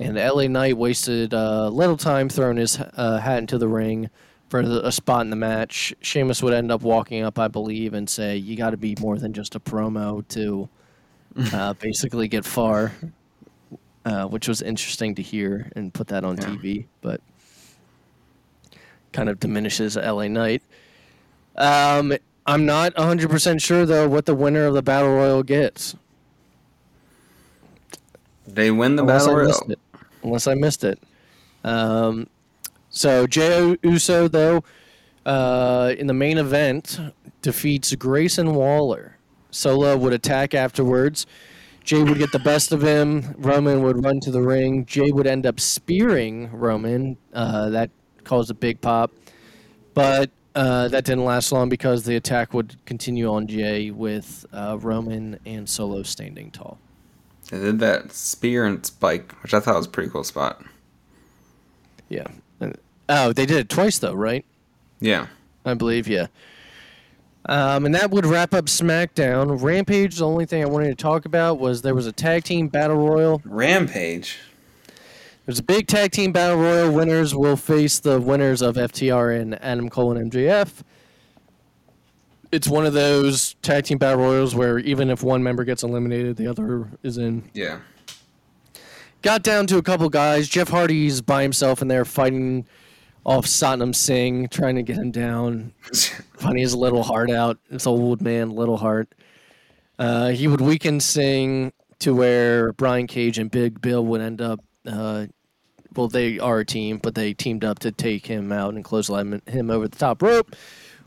[0.00, 4.10] and LA Knight wasted uh, little time throwing his uh, hat into the ring
[4.48, 5.94] for the, a spot in the match.
[6.00, 9.18] Sheamus would end up walking up, I believe, and say, "You got to be more
[9.18, 10.68] than just a promo to
[11.54, 12.92] uh, basically get far,"
[14.04, 16.44] uh, which was interesting to hear and put that on Yeah.
[16.44, 17.20] TV, but
[19.12, 20.62] kind of diminishes LA Knight.
[21.56, 22.14] Um,
[22.46, 25.94] I'm not 100% sure, though, what the winner of the Battle Royal gets.
[28.46, 29.74] They win the unless battle royal.
[30.22, 30.98] Unless I missed it.
[31.64, 32.28] Um,
[32.90, 34.64] so Jey Uso, though,
[35.24, 36.98] uh, in the main event,
[37.42, 39.16] defeats Grayson Waller.
[39.50, 41.26] Solo would attack afterwards.
[41.84, 43.34] Jey would get the best of him.
[43.38, 44.84] Roman would run to the ring.
[44.86, 47.16] Jey would end up spearing Roman.
[47.32, 47.90] Uh, that
[48.24, 49.10] caused a big pop.
[49.94, 54.78] But uh, that didn't last long because the attack would continue on Jey with uh,
[54.80, 56.78] Roman and Solo standing tall.
[57.50, 60.62] They did that spear and spike, which I thought was a pretty cool spot.
[62.08, 62.28] Yeah.
[63.08, 64.44] Oh, they did it twice though, right?
[65.00, 65.26] Yeah.
[65.64, 66.26] I believe, yeah.
[67.46, 69.60] Um, and that would wrap up SmackDown.
[69.60, 70.16] Rampage.
[70.16, 72.96] The only thing I wanted to talk about was there was a tag team battle
[72.96, 73.42] royal.
[73.44, 74.38] Rampage.
[75.46, 76.92] There's a big tag team battle royal.
[76.92, 80.82] Winners will face the winners of FTR and Adam Cole and MJF.
[82.52, 86.36] It's one of those tag team battle royals where even if one member gets eliminated,
[86.36, 87.48] the other is in.
[87.54, 87.80] Yeah.
[89.22, 90.48] Got down to a couple guys.
[90.48, 92.66] Jeff Hardy's by himself in there fighting
[93.24, 95.72] off Satnam Singh, trying to get him down.
[96.38, 97.58] Funny his little heart out.
[97.70, 99.14] It's old man, little heart.
[99.98, 104.60] Uh, he would weaken Singh to where Brian Cage and Big Bill would end up.
[104.86, 105.26] Uh,
[105.94, 109.42] well, they are a team, but they teamed up to take him out and clothesline
[109.46, 110.56] him over the top rope.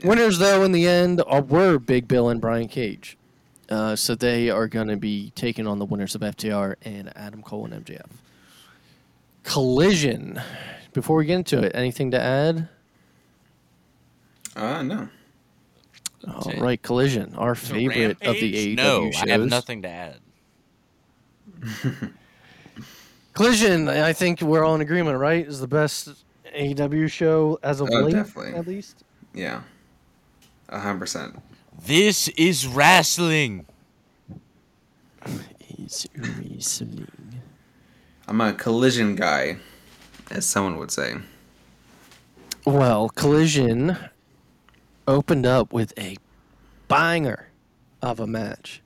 [0.03, 3.17] Winners, though, in the end, are, were Big Bill and Brian Cage.
[3.69, 7.41] Uh, so they are going to be taking on the winners of FTR and Adam
[7.41, 8.05] Cole and MJF.
[9.43, 10.41] Collision.
[10.93, 12.67] Before we get into it, anything to add?
[14.55, 15.09] Uh, no.
[16.27, 16.59] All it.
[16.59, 19.23] right, Collision, our favorite of the AEW no, shows.
[19.23, 20.19] I have nothing to add.
[23.33, 25.45] Collision, I think we're all in agreement, right?
[25.45, 26.09] Is the best
[26.55, 28.53] AEW show as of Oh, late, definitely.
[28.53, 29.03] at least.
[29.33, 29.61] Yeah.
[30.69, 31.39] A hundred percent.
[31.85, 33.65] This is wrestling.
[35.77, 37.07] Is wrestling.
[38.27, 39.57] I'm a collision guy,
[40.31, 41.15] as someone would say.
[42.65, 43.97] Well, Collision
[45.07, 46.15] opened up with a
[46.87, 47.49] banger
[48.01, 48.81] of a match.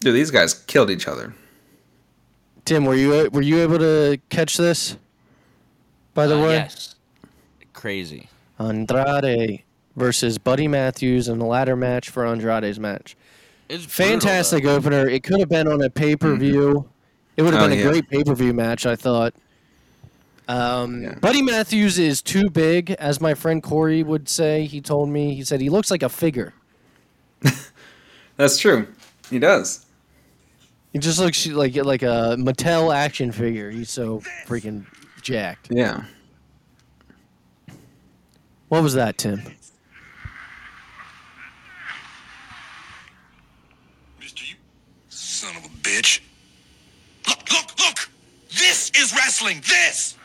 [0.00, 1.32] Dude, these guys killed each other.
[2.64, 4.96] Tim, were you were you able to catch this?
[6.14, 6.96] By the Uh, way, yes.
[7.72, 8.28] Crazy.
[8.58, 9.62] Andrade
[9.98, 13.16] versus Buddy Matthews in the ladder match for Andrade's match.
[13.68, 14.76] It's brutal, Fantastic though.
[14.76, 15.08] opener.
[15.08, 16.88] It could have been on a pay per view.
[17.36, 17.88] It would have Oh, been a yeah.
[17.90, 19.34] great pay per view match, I thought.
[20.48, 21.14] Um, Yeah.
[21.20, 24.64] Buddy Matthews is too big, as my friend Corey would say.
[24.64, 26.54] He told me, he said he looks like a figure.
[28.36, 28.88] That's true.
[29.28, 29.84] He does.
[30.94, 33.70] He just looks like like a Mattel action figure.
[33.70, 34.86] He's so freaking
[35.20, 35.68] jacked.
[35.70, 36.04] Yeah.
[38.68, 39.42] What was that, Tim?
[44.20, 44.54] Mister, you
[45.08, 46.20] son of a bitch.
[47.28, 48.10] Look, look, look!
[48.50, 49.62] This is wrestling!
[49.68, 50.16] This!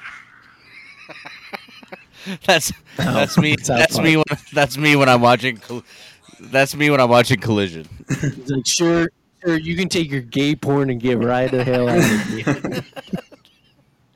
[2.45, 3.57] That's that's me.
[3.61, 4.15] South That's me.
[4.15, 5.59] When, that's me when I'm watching.
[6.39, 7.85] That's me when I'm watching Collision.
[8.07, 9.11] He's like, sure,
[9.43, 12.83] sure, you can take your gay porn and get right the hell out of here.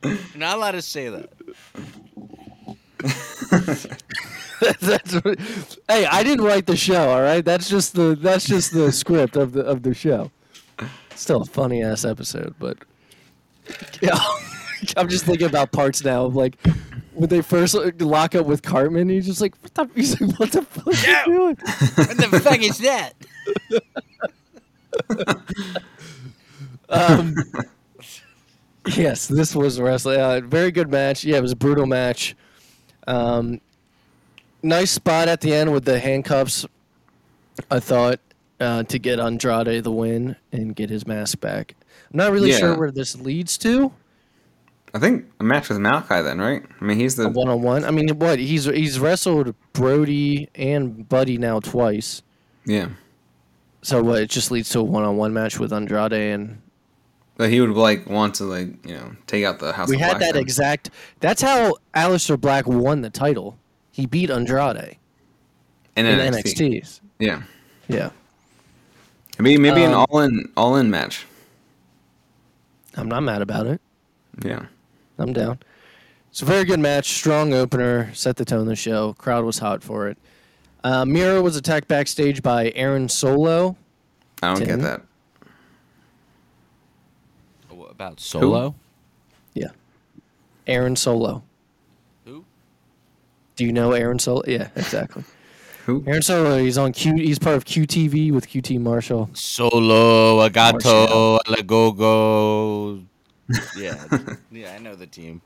[0.04, 1.30] You're not allowed to say that.
[4.80, 5.38] that's what,
[5.90, 7.10] hey, I didn't write the show.
[7.10, 10.32] All right, that's just the that's just the script of the of the show.
[11.18, 12.78] Still a funny ass episode, but
[14.02, 14.18] yeah,
[14.98, 16.58] I'm just thinking about parts now of like
[17.14, 19.10] when they first lock up with Cartman.
[19.10, 21.24] He's just like, what the, he's like, what the fuck Yeah.
[21.24, 21.58] are you doing?
[21.96, 23.14] What the fuck is that?
[26.90, 27.36] Um,
[28.96, 30.20] yes, this was wrestling.
[30.20, 31.24] Uh, very good match.
[31.26, 32.36] Yeah, it was a brutal match.
[33.08, 33.60] Um,
[34.64, 36.66] nice spot at the end with the handcuffs.
[37.72, 38.20] I thought
[38.60, 41.76] uh, to get Andrade the win and get his mask back.
[42.12, 42.58] I'm not really Yeah.
[42.58, 43.92] sure where this leads to.
[44.94, 46.64] I think a match with Malakai then, right?
[46.80, 47.84] I mean, he's the One on one.
[47.84, 52.22] I mean, what he's he's wrestled Brody and Buddy now twice.
[52.66, 52.90] yeah.
[53.84, 54.22] So what?
[54.22, 56.62] It just leads to a one on one match with Andrade, and
[57.38, 59.88] But he would like want to like you know take out the House.
[59.90, 60.42] we had Black that then.
[60.42, 60.90] exact.
[61.20, 63.58] That's how Aleister Black won the title.
[63.92, 64.98] He beat Andrade
[65.96, 66.82] in in NXT.
[66.82, 67.00] NXT.
[67.20, 67.44] Yeah,
[67.88, 68.10] Yeah,
[69.40, 71.26] maybe maybe an Um, all in all in match.
[72.96, 73.82] I'm not mad about it.
[74.44, 74.66] Yeah,
[75.18, 75.60] I'm down.
[76.30, 77.14] It's a very good match.
[77.14, 78.14] Strong opener.
[78.14, 79.14] Set the tone of the show.
[79.14, 80.18] Crowd was hot for it.
[80.84, 83.76] Uh, Miro was attacked backstage by Aaron Solo.
[84.44, 84.68] I don't Tim?
[84.68, 85.02] get that.
[87.70, 88.76] What About Solo?
[89.56, 89.70] Yeah.
[90.68, 91.42] Aaron Solo.
[92.26, 92.46] Who?
[93.56, 94.44] Do you know Aaron Solo?
[94.48, 95.24] Yeah, exactly.
[95.88, 96.04] Who?
[96.06, 96.58] Aaron Solo.
[96.58, 97.16] He's on Q.
[97.16, 99.30] He's part of QTV with QT Marshall.
[99.32, 100.50] Solo, Marshall.
[100.50, 103.06] Agato, Alagogo.
[103.78, 104.04] Yeah,
[104.52, 105.42] yeah, I know the team.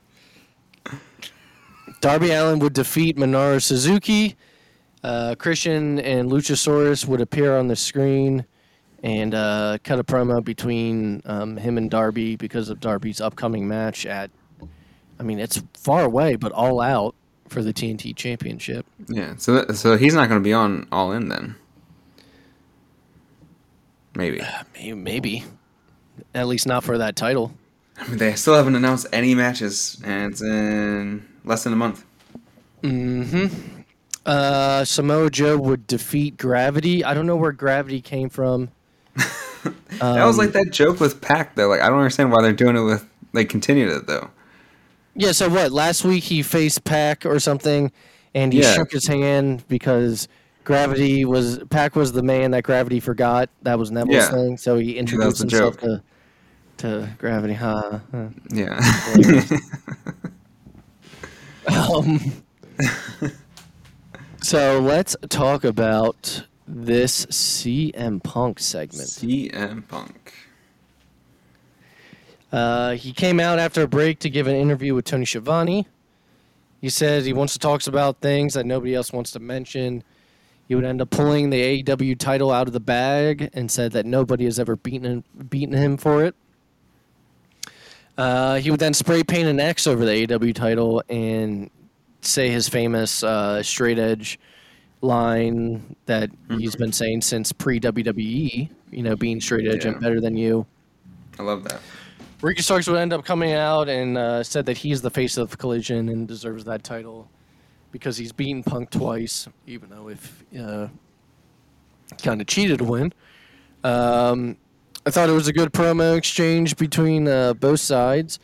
[2.00, 4.36] Darby Allin would defeat Minoru Suzuki.
[5.04, 8.44] Uh, Christian and Luchasaurus would appear on the screen
[9.04, 14.08] and uh, cut a promo between um, him and Darby because of Darby's upcoming match
[14.08, 14.32] at.
[15.20, 17.14] I mean, it's far away, but all out
[17.52, 18.86] for the TNT Championship.
[19.08, 21.56] Yeah, so that, so he's not going to be on All In then.
[24.16, 24.42] Maybe.
[24.74, 25.44] May- Maybe,
[26.34, 27.52] at least not for that title.
[27.98, 32.04] I mean, they still haven't announced any matches, and it's in less than a month.
[32.84, 33.82] Mm-hmm.
[34.26, 37.04] Uh, Samoa Joe would defeat Gravity.
[37.04, 38.70] I don't know where Gravity came from.
[39.16, 41.68] that was Um, like that joke with Pac though.
[41.68, 43.06] Like I don't understand why they're doing it with.
[43.34, 44.30] They continued it though.
[45.16, 45.72] Yeah, so what?
[45.72, 47.92] Last week he faced Pac or something,
[48.34, 48.74] and he Yeah.
[48.74, 50.28] shook his hand because
[50.64, 53.50] Gravity was Pac was the man that Gravity forgot.
[53.64, 54.32] That was Neville's Yeah.
[54.32, 54.58] thing.
[54.58, 56.02] So he introduced himself to
[56.78, 57.54] to Gravity.
[57.54, 58.00] Huh.
[58.12, 58.28] huh.
[58.52, 58.80] Yeah.
[61.68, 62.20] Um,
[64.42, 69.10] so let's talk about this CM Punk segment.
[69.10, 70.34] CM Punk.
[72.52, 75.88] Uh, he came out after a break to give an interview with Tony Schiavone.
[76.82, 80.04] He said he wants to talk about things that nobody else wants to mention.
[80.68, 84.06] He would end up pulling the AEW title out of the bag and said that
[84.06, 86.36] nobody has ever beaten beaten him for it.
[88.18, 91.70] Uh, he would then spray paint an X over the AEW title and
[92.22, 94.40] say his famous uh, straight edge
[95.02, 98.70] line that he's been saying since pre WWE.
[98.92, 99.92] You know, being straight edge Yeah.
[99.92, 100.66] and better than you.
[101.40, 101.80] I love that.
[102.42, 105.58] Ricky Starks would end up coming out and uh, said that he's the face of
[105.58, 107.30] Collision and deserves that title
[107.92, 110.88] because he's beaten Punk twice, even though if uh,
[112.24, 113.14] kind of cheated to win.
[113.84, 114.58] Um,
[115.06, 118.40] I thought it was a good promo exchange between uh, both sides.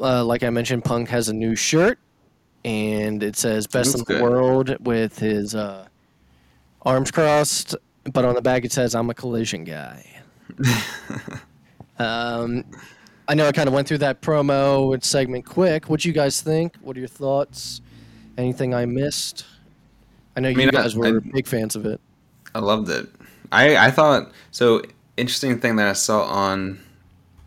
[0.00, 1.98] Uh, like I mentioned, Punk has a new shirt,
[2.64, 4.22] and it says "Best Looks in the good.
[4.22, 5.86] World" with his uh,
[6.82, 7.74] arms crossed,
[8.12, 10.06] but on the back it says "I'm a Collision guy."
[11.98, 12.64] um,
[13.26, 15.88] I know I kind of went through that promo and segment quick.
[15.88, 16.76] What do you guys think?
[16.82, 17.80] What are your thoughts?
[18.36, 19.46] Anything I missed?
[20.36, 22.00] I know you mean, I- guys were I- big fans of it.
[22.54, 23.08] I loved it.
[23.50, 24.82] I I thought so.
[25.16, 26.80] Interesting thing that I saw on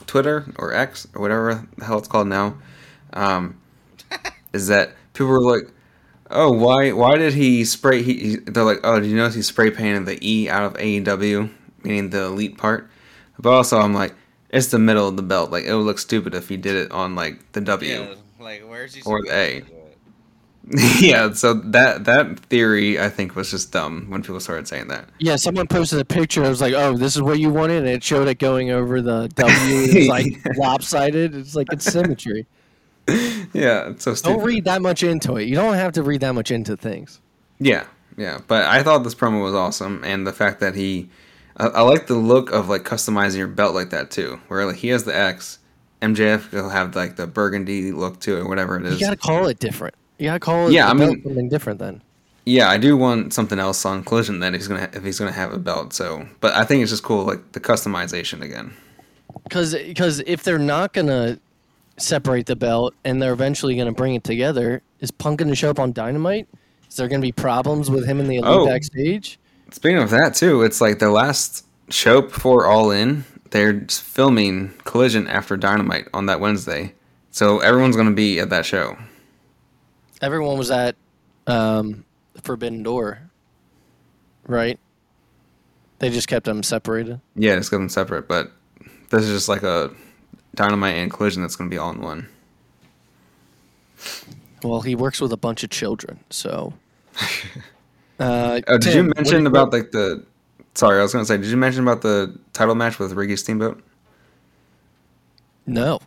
[0.05, 2.55] Twitter or X or whatever the hell it's called now,
[3.13, 3.57] um,
[4.53, 5.69] is that people were like,
[6.31, 9.41] "Oh, why why did he spray?" He, he they're like, "Oh, did you notice he
[9.41, 11.49] spray painted the E out of AEW,
[11.83, 12.89] meaning the elite part?"
[13.37, 14.13] But also, I'm like,
[14.57, 15.51] it's the middle of the belt.
[15.51, 18.15] Like it would look stupid if he did it on like the W.
[18.39, 19.01] like where's he?
[19.03, 19.63] Or the A.
[20.99, 25.07] yeah, so that that theory I think was just dumb when people started saying that.
[25.17, 26.43] Yeah, someone posted a picture.
[26.43, 29.01] I was like, "Oh, this is what you wanted," and it showed it going over
[29.01, 29.53] the W.
[29.55, 31.35] It's like lopsided.
[31.35, 32.45] It's like it's symmetry.
[33.53, 34.35] Yeah, it's so stupid.
[34.35, 35.47] Don't read that much into it.
[35.47, 37.21] You don't have to read that much into things.
[37.57, 37.85] Yeah,
[38.17, 41.09] yeah, but I thought this promo was awesome, and the fact that he,
[41.57, 44.77] I, I like the look of like customizing your belt like that too, where like
[44.77, 45.59] he has the X,
[46.01, 48.99] MJF will have like the burgundy look to it, or whatever it is.
[48.99, 49.95] You gotta call it different.
[50.19, 52.01] You gotta call it Yeah, I mean- something different then.
[52.45, 55.33] Yeah, I do want something else on Collision then if he's gonna if he's gonna
[55.33, 55.91] have a belt.
[55.93, 58.73] So, but I think it's just cool like the customization again.
[59.43, 59.73] Because
[60.25, 61.39] if they're not gonna
[61.97, 65.79] separate the belt and they're eventually gonna bring it together, is Punk gonna show up
[65.79, 66.47] on Dynamite?
[66.89, 68.65] Is there gonna be problems with him in the elite Oh.
[68.65, 69.37] backstage?
[69.71, 73.25] Speaking of that too, it's like the last show before All In.
[73.51, 76.93] They're filming Collision after Dynamite on that Wednesday,
[77.31, 78.97] so everyone's gonna be at that show.
[80.21, 80.95] Everyone was at
[81.45, 82.03] um,
[82.41, 83.19] Forbidden Door,
[84.47, 84.79] right?
[85.99, 87.21] They just kept them separated.
[87.35, 88.51] Yeah, it's got them separate, but
[89.09, 89.91] this is just like a
[90.55, 92.27] Dynamite and Collision that's gonna be all in one.
[94.63, 96.73] Well, he works with a bunch of children, so.
[98.19, 100.23] Uh, Oh, did Tim, you mention you- about like the?
[100.75, 101.37] Sorry, I was gonna say.
[101.37, 103.81] Did you mention about the title match with Ricky Steamboat?
[105.65, 105.99] No,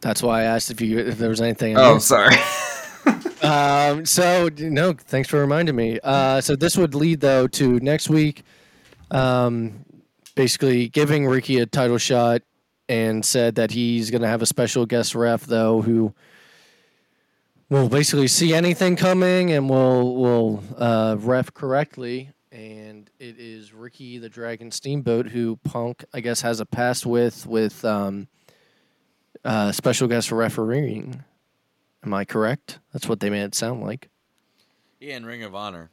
[0.00, 1.76] that's why I asked if you if there was anything.
[1.76, 2.08] I Oh, missed.
[2.08, 2.34] sorry.
[3.40, 6.00] Um, so no, thanks for reminding me.
[6.02, 8.42] Uh, so this would lead though to next week,
[9.12, 9.84] um,
[10.34, 12.42] basically giving Ricky a title shot,
[12.88, 16.12] and said that he's going to have a special guest ref though who
[17.70, 22.30] will basically see anything coming and we'll we'll uh, ref correctly.
[22.50, 27.46] And it is Ricky the Dragon Steamboat who Punk I guess has a past with
[27.46, 28.28] with um,
[29.44, 31.24] uh, special guest refereeing.
[32.04, 32.78] Am I correct?
[32.92, 34.08] That's what they made it sound like.
[35.00, 35.90] Yeah, in Ring of Honor.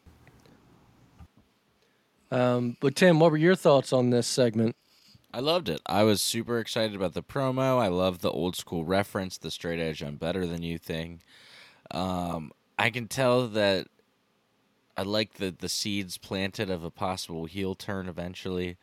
[2.31, 4.75] Um, but Tim, what were your thoughts on this segment?
[5.33, 5.81] I loved it.
[5.85, 7.79] I was super excited about the promo.
[7.79, 11.21] I love the old school reference, the straight edge "I'm better than you" thing.
[11.91, 13.87] Um, I can tell that
[14.97, 18.77] I like the the seeds planted of a possible heel turn eventually,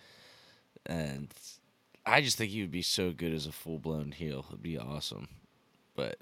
[0.87, 1.33] and
[2.05, 4.47] I just think he would be so good as a full blown heel.
[4.51, 5.29] It'd be awesome,
[5.95, 6.19] but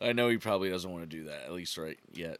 [0.00, 2.38] I know he probably doesn't want to do that at least right yet.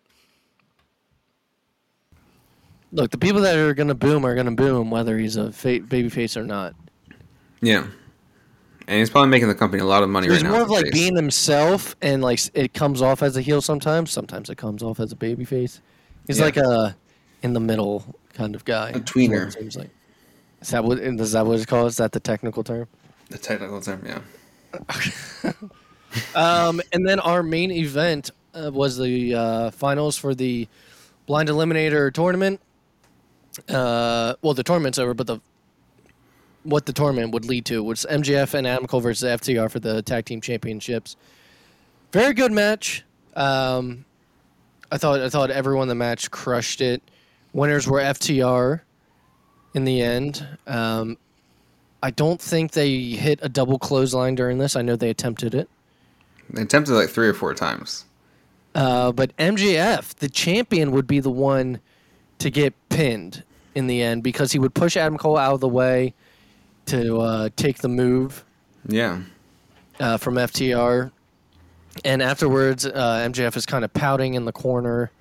[2.92, 5.50] Look, the people that are going to boom are going to boom, whether he's a
[5.50, 6.74] fa- babyface or not.
[7.60, 7.86] yeah,
[8.86, 10.50] and he's probably making the company a lot of money He's right now.
[10.50, 10.92] more as of like face.
[10.94, 14.10] being himself, and like it comes off as a heel sometimes.
[14.10, 15.80] Sometimes it comes off as a babyface.
[16.26, 16.44] He's Yeah.
[16.44, 16.96] like a
[17.42, 18.88] in the middle kind of guy.
[18.88, 19.52] A is what it tweener.
[19.52, 19.90] seems like.
[20.60, 21.88] Is that what is that what it's called?
[21.88, 22.88] Is that the technical term?
[23.30, 24.02] the technical term.
[24.06, 25.52] Yeah,
[26.34, 30.68] Um, and then our main event uh, was the uh, finals for the
[31.26, 32.60] blind eliminator tournament.
[33.68, 35.40] Uh, well, the tournament's over, but the
[36.64, 40.02] what the tournament would lead to was MJF and Adam Cole versus FTR for the
[40.02, 41.16] tag team championships.
[42.12, 43.04] Very good match.
[43.36, 44.04] Um,
[44.90, 47.02] I thought I thought everyone in the match crushed it.
[47.52, 48.80] Winners were FTR
[49.74, 50.46] in the end.
[50.66, 51.18] Um,
[52.02, 54.76] I don't think they hit a double clothesline during this.
[54.76, 55.68] I know they attempted it.
[56.50, 58.04] they attempted like three or four times.
[58.74, 61.80] Uh, but MJF, the champion, would be the one
[62.38, 63.42] to get pinned
[63.74, 66.12] in the end because he would push Adam Cole out of the way
[66.86, 68.44] to uh, take the move
[68.86, 69.20] Yeah,
[70.00, 71.10] uh, from FTR.
[72.04, 72.90] And afterwards, uh,
[73.28, 75.12] MJF is kind of pouting in the corner,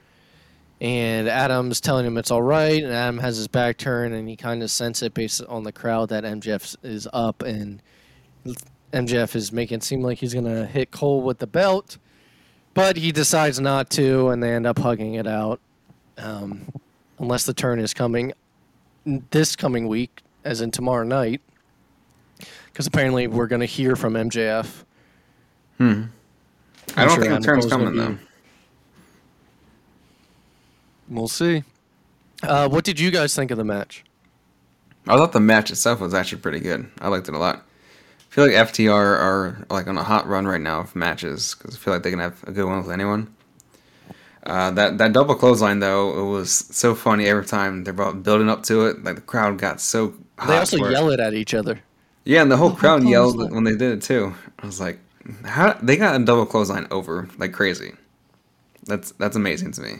[0.82, 2.84] and Adam's telling him it's all right.
[2.84, 5.72] And Adam has his back turned, and he kind of senses it based on the
[5.72, 7.82] crowd that MJF is up, and
[8.92, 11.98] MJF is making it seem like he's gonna hit Cole with the belt,
[12.74, 15.60] but he decides not to, and they end up hugging it out.
[16.18, 16.68] Um,
[17.20, 18.34] unless the turn is coming
[19.32, 21.42] this coming week, as in tomorrow night,
[22.74, 24.84] because apparently we're gonna hear from MJF.
[25.80, 26.12] I I'm
[27.08, 28.18] don't sure think the Adam turn's coming though.
[31.08, 31.64] We'll see.
[32.42, 34.04] Uh, what did you guys think of the match?
[35.08, 36.90] I thought the match itself was actually pretty good.
[37.00, 37.58] I liked it a lot.
[37.58, 41.76] I feel like FTR are like on a hot run right now of matches because
[41.76, 43.34] I feel like they can have a good one with anyone.
[44.46, 48.50] Uh, that that double clothesline though, it was so funny every time they're about building
[48.50, 49.04] up to it.
[49.04, 50.48] Like the crowd got so hot.
[50.48, 51.80] They also for yell it at each other.
[52.26, 53.56] Yeah, and the whole Double crowd yelled clothesline.
[53.56, 54.34] when they did it too.
[54.60, 55.00] I was like,
[55.46, 57.94] how they got a double clothesline over like crazy.
[58.86, 59.94] That's that's amazing to me.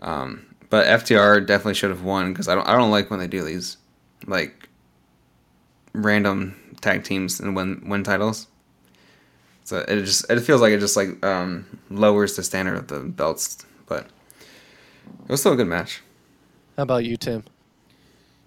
[0.00, 3.26] Um, but FTR definitely should have won because I don't I don't like when they
[3.28, 3.76] do these
[4.26, 4.68] like
[5.92, 8.46] random tag teams and win win titles.
[9.64, 13.00] So it just it feels like it just like um, lowers the standard of the
[13.00, 14.06] belts, but
[15.24, 16.02] it was still a good match.
[16.76, 17.42] How about you, Tim?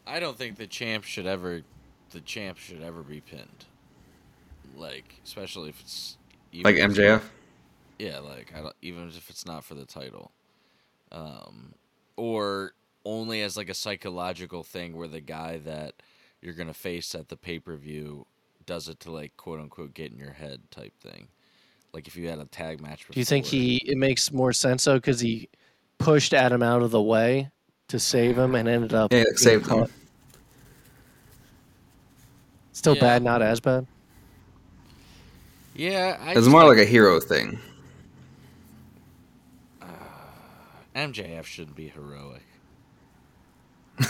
[0.08, 1.62] I don't think the champ should ever,
[2.12, 3.66] the champ should ever be pinned.
[4.78, 6.18] Like, especially if it's
[6.52, 7.22] even Like if- MJF.
[7.98, 10.32] Yeah, like I don't, even if it's not for the title,
[11.12, 11.74] um,
[12.16, 12.74] or
[13.06, 15.96] only as like a psychological thing where the guy that
[16.42, 18.26] you're gonna face at the pay per view
[18.66, 21.28] does it to like quote unquote get in your head type thing.
[21.94, 23.00] Like if you had a tag match.
[23.00, 25.50] Before, Do you think he it makes more sense though because he
[25.98, 27.50] pushed Adam out of the way
[27.90, 29.88] to save him and ended up Yeah, being saved him.
[32.80, 32.94] Caught?
[32.94, 33.02] Still Yeah.
[33.02, 33.86] bad, not as bad.
[35.76, 37.60] Yeah, I It's just more think like a hero thing.
[39.82, 39.86] Uh,
[40.96, 42.42] MJF shouldn't be heroic.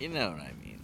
[0.00, 0.82] you know what I mean?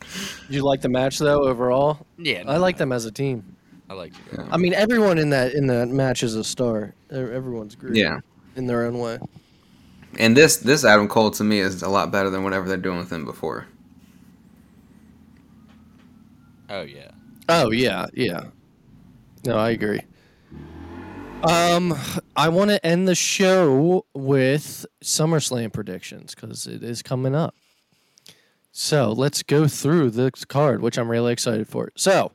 [0.49, 2.07] You like the match though overall?
[2.19, 3.57] Yeah, I like them as a team.
[3.89, 4.39] I like it.
[4.39, 4.49] Yeah.
[4.51, 6.95] I mean, everyone in that in that match is a star.
[7.11, 7.97] Everyone's great.
[7.97, 8.21] Yeah.
[8.57, 9.19] in their own way.
[10.19, 12.99] And this this Adam Cole to me is a lot better than whatever they're doing
[12.99, 13.67] with him before.
[16.73, 17.11] Oh yeah.
[17.51, 18.45] Oh yeah, yeah.
[19.45, 20.01] No, I agree.
[21.43, 21.95] Um,
[22.35, 27.55] I want to end the show with SummerSlam predictions because it is coming up.
[28.71, 31.93] So let's go through this card, which I'm really excited for.
[31.95, 32.33] So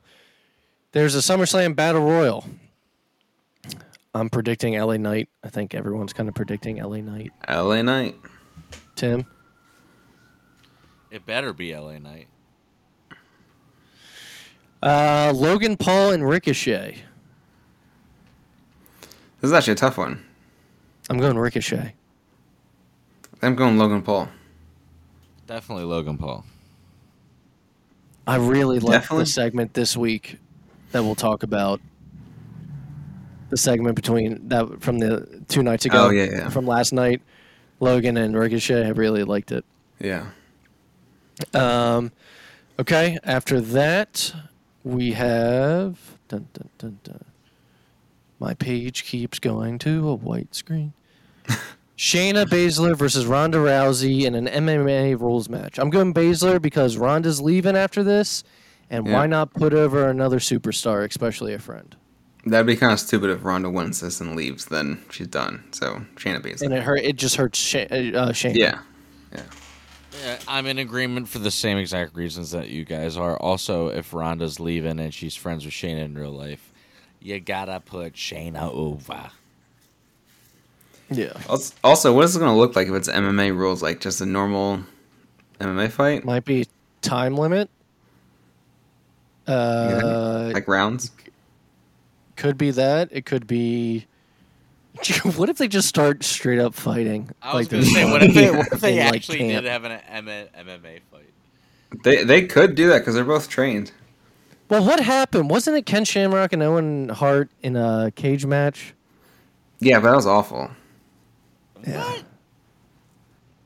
[0.92, 2.44] there's a SummerSlam Battle Royal.
[4.14, 5.28] I'm predicting LA Knight.
[5.42, 7.32] I think everyone's kind of predicting LA Knight.
[7.48, 8.14] LA Knight.
[8.94, 9.26] Tim,
[11.10, 12.28] It better be LA Knight.
[14.82, 17.02] Uh, Logan Paul and Ricochet.
[19.40, 20.24] This is actually a tough one.
[21.10, 21.94] I'm going Ricochet.
[23.40, 24.28] I'm going Logan Paul.
[25.46, 26.44] Definitely Logan Paul.
[28.26, 30.38] I really like the segment this week
[30.92, 31.80] that we'll talk about.
[33.48, 36.08] The segment between that from the two nights ago.
[36.08, 36.48] Oh, yeah, yeah.
[36.50, 37.22] From last night,
[37.80, 38.84] Logan and Ricochet.
[38.84, 39.64] I really liked it.
[39.98, 40.26] Yeah.
[41.54, 42.12] Um,
[42.78, 44.34] okay, after that,
[44.88, 45.98] we have.
[46.28, 47.24] Dun, dun, dun, dun.
[48.40, 50.92] My page keeps going to a white screen.
[51.98, 55.78] Shayna Baszler versus Ronda Rousey in an MMA rules match.
[55.78, 58.44] I'm going Baszler because Ronda's leaving after this,
[58.90, 59.14] and Yeah.
[59.14, 61.96] why not put over another superstar, especially a friend?
[62.46, 64.66] That'd be kind of stupid if Ronda wins this and leaves.
[64.66, 65.64] Then she's done.
[65.72, 66.62] So Shayna Baszler.
[66.62, 67.00] And it hurt.
[67.00, 68.54] It just hurts Shay- uh, Shayna.
[68.54, 68.78] Yeah.
[70.22, 73.36] Yeah, I'm in agreement for the same exact reasons that you guys are.
[73.36, 76.72] Also, if Ronda's leaving and she's friends with Shayna in real life,
[77.20, 79.30] you gotta put Shayna over.
[81.10, 81.32] yeah.
[81.48, 83.82] Also, also, what is it going to look like if it's MMA rules?
[83.82, 84.80] Like just a normal
[85.60, 86.24] MMA fight?
[86.24, 86.66] Might be
[87.00, 87.70] time limit.
[89.46, 91.10] Uh, like rounds?
[92.36, 93.08] Could be that.
[93.10, 94.06] It could be.
[95.36, 97.30] What if they just start straight up fighting?
[97.42, 99.64] I was they're gonna say, what if they, what if they in, like, actually camp?
[99.64, 101.30] did have an M- MMA fight?
[102.04, 103.92] They they could do that because they're both trained.
[104.68, 105.50] Well, what happened?
[105.50, 108.94] Wasn't it Ken Shamrock and Owen Hart in a cage match?
[109.80, 110.70] Yeah, but that was awful.
[111.84, 112.24] What?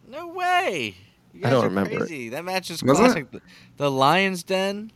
[0.08, 0.94] No way.
[1.32, 1.98] You I don't are remember it.
[1.98, 2.28] Crazy.
[2.28, 3.30] That match is Wasn't classic.
[3.30, 3.40] The,
[3.78, 4.92] the Lions Den.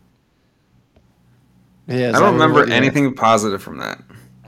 [1.88, 2.74] Yeah, I don't remember yeah.
[2.74, 4.00] anything positive from that.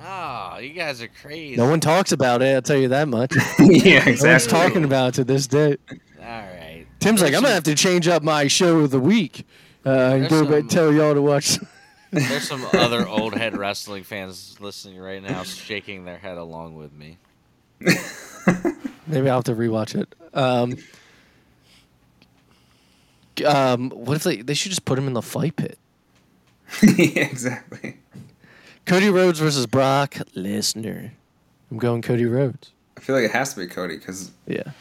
[0.05, 1.57] Oh, you guys are crazy.
[1.57, 2.55] No one talks about it.
[2.55, 3.35] I'll tell you that much.
[3.59, 4.51] no yeah, one's exactly.
[4.51, 5.77] talking about it to this day.
[5.91, 6.87] All right.
[7.01, 9.47] Tim's like, I'm gonna have to change up my show of the week
[9.85, 11.59] uh, and There's go back some- tell y'all to watch.
[12.11, 16.93] There's some other old head wrestling fans listening right now, shaking their head along with
[16.93, 17.19] me.
[19.07, 20.15] Maybe I'll have to rewatch it.
[20.35, 20.77] Um,
[23.47, 25.79] um, what if they they should just put him in the fight pit?
[26.83, 27.99] yeah, exactly.
[28.89, 31.11] Cody Rhodes versus Brock Lesnar.
[31.71, 32.73] I'm going Cody Rhodes.
[32.97, 34.73] I feel like it has to be Cody because Yeah,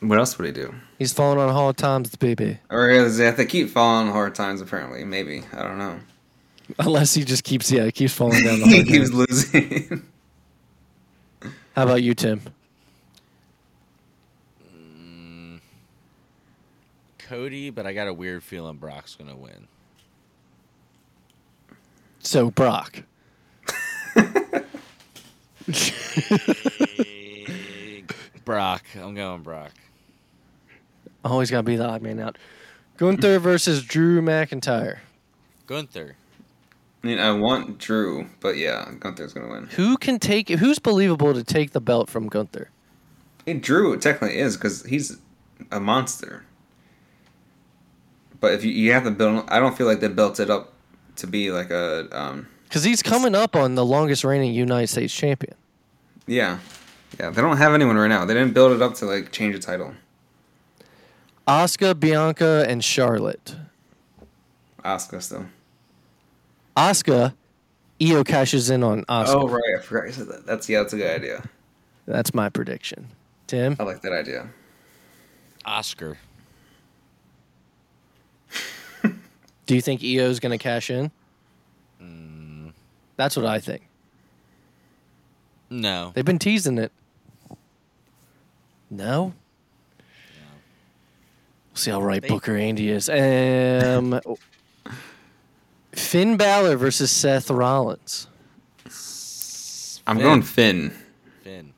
[0.00, 0.74] what else would he do?
[0.98, 2.58] he's falling on hard times, baby.
[2.70, 6.00] Or is if they keep falling on hard times, apparently, maybe I don't know.
[6.78, 9.14] Unless he just keeps yeah, he keeps falling down the he hard keeps times.
[9.54, 10.02] losing.
[11.76, 12.40] How about you, Tim?
[14.76, 15.60] Mm,
[17.18, 19.68] Cody, but I got a weird feeling Brock's gonna win.
[22.20, 23.02] So Brock.
[28.44, 28.84] Brock.
[28.94, 29.72] I'm going Brock.
[31.24, 32.36] Always gotta be the odd man out.
[32.96, 34.98] Gunther versus Drew McIntyre.
[35.66, 36.16] Gunther.
[37.02, 39.66] I mean, I want Drew, but yeah, Gunther's gonna win.
[39.68, 40.48] Who can take?
[40.48, 42.70] Who's believable to take the belt from Gunther?
[43.46, 45.18] Hey, Drew technically is because he's
[45.70, 46.44] a monster.
[48.40, 50.72] But if you, you have to build, I don't feel like they built it up
[51.16, 55.14] to be like a, um, Because he's coming up on the longest reigning United States
[55.14, 55.54] champion.
[56.26, 56.58] yeah,
[57.20, 57.30] yeah.
[57.30, 58.24] They don't have anyone right now.
[58.24, 59.94] They didn't build it up to like change the title.
[61.46, 63.54] Asuka, Bianca, and Charlotte.
[64.84, 65.46] Asuka still.
[66.76, 67.34] Asuka,
[68.00, 69.26] Iyo cashes in on Asuka.
[69.28, 70.44] Oh right, I forgot you said that.
[70.44, 71.44] That's yeah, that's a good idea.
[72.06, 73.06] That's my prediction.
[73.46, 74.48] Tim, I like that idea.
[75.64, 76.18] Oscar.
[79.66, 81.12] do you think Iyo's going to cash in?
[83.16, 83.82] That's what I think.
[85.70, 86.12] No.
[86.14, 86.92] They've been teasing it.
[88.90, 89.34] No.
[91.70, 93.08] We'll see how right They- Booker Andy is.
[93.08, 94.20] Um,
[95.92, 98.28] Finn Balor versus Seth Rollins.
[100.06, 100.22] I'm Finn.
[100.24, 100.92] going Finn.
[101.42, 101.72] Finn.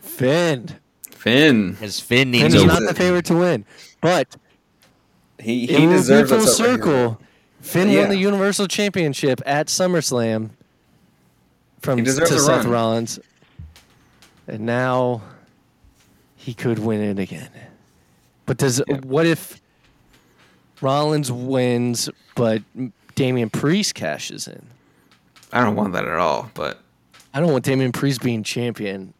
[0.00, 0.76] Finn.
[1.10, 1.74] Finn.
[1.80, 3.64] His Finn Finn needs is not the favorite to win,
[4.00, 4.36] but
[5.40, 6.46] He he will be deserves full it.
[6.46, 7.20] so- circle.
[7.68, 8.00] Finn Yeah.
[8.00, 10.50] won the Universal Championship at SummerSlam
[11.80, 12.70] from to Seth run.
[12.70, 13.18] Rollins,
[14.46, 15.20] and now
[16.34, 17.50] he could win it again.
[18.46, 18.96] But does Yeah.
[19.00, 19.60] what if
[20.80, 22.62] Rollins wins, but
[23.14, 24.62] Damian Priest cashes in?
[25.52, 26.50] I don't want that at all.
[26.54, 26.80] But
[27.34, 29.12] I don't want Damian Priest being champion,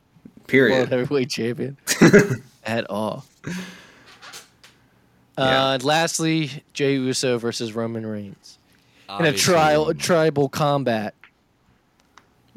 [0.46, 0.74] Period.
[0.74, 1.76] world heavyweight champion,
[2.64, 3.26] at all.
[5.38, 5.64] Yeah.
[5.64, 8.58] Uh, lastly, Jey Uso versus Roman Reigns
[9.08, 11.14] in a Obviously, trial, a tribal combat.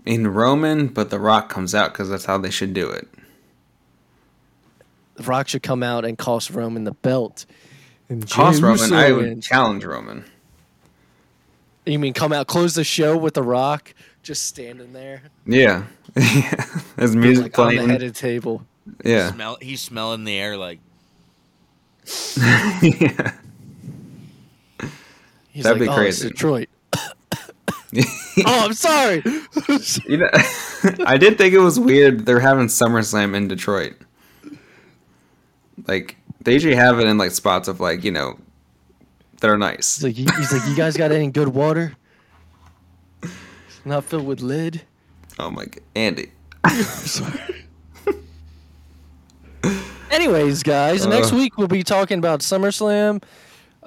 [0.05, 3.07] In Roman, but The Rock comes out because that's how they should do it.
[5.15, 7.45] The Rock should come out and cost Roman the belt.
[8.09, 9.45] And Jey Cost Roman, Uso I would wins.
[9.47, 10.25] challenge Roman.
[11.85, 15.85] You mean come out, close the show with The Rock just standing there, Yeah,
[16.97, 17.89] as music like on the playing.
[17.89, 18.65] head of the table?
[19.03, 20.79] yeah, Smell, he's smelling the air like
[22.81, 23.33] yeah.
[25.51, 26.69] He's That'd like, be oh, crazy." Detroit.
[28.45, 29.21] oh, I'm sorry.
[30.07, 30.29] You know,
[31.05, 33.95] I did think it was weird they're having SummerSlam in Detroit.
[35.87, 38.39] Like they usually have it in like spots of like you know
[39.41, 39.97] that are nice.
[39.97, 41.93] He's like, he's like, you guys got any good water?
[43.23, 44.83] It's Not filled with lead.
[45.37, 46.31] Oh my god, Andy.
[50.11, 51.37] Anyways, guys, next Uh.
[51.37, 53.23] week we'll be talking about SummerSlam,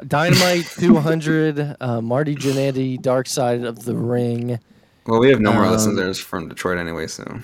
[0.06, 4.58] Dynamite 200, uh, Marty Jannetty, Dark Side of the Ring.
[5.06, 7.40] Well, we have no more Um, listeners from Detroit anyway, so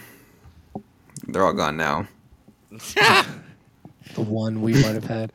[1.28, 2.06] they're all gone now.
[2.70, 5.32] the one we might have had.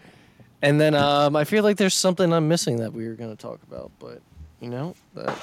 [0.64, 3.40] And then um, I feel like there's something I'm missing that we were going to
[3.40, 4.22] talk about, but
[4.60, 5.38] you know that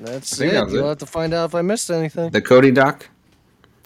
[0.00, 0.52] that's it.
[0.52, 0.88] that You'll it.
[0.88, 2.30] have to find out if I missed anything.
[2.30, 3.08] The Cody doc.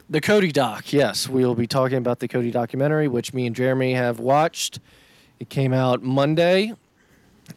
[0.08, 3.56] The Cody doc, yes, we will be talking about the Cody documentary, which me and
[3.56, 4.78] Jeremy have watched.
[5.40, 6.74] It came out Monday,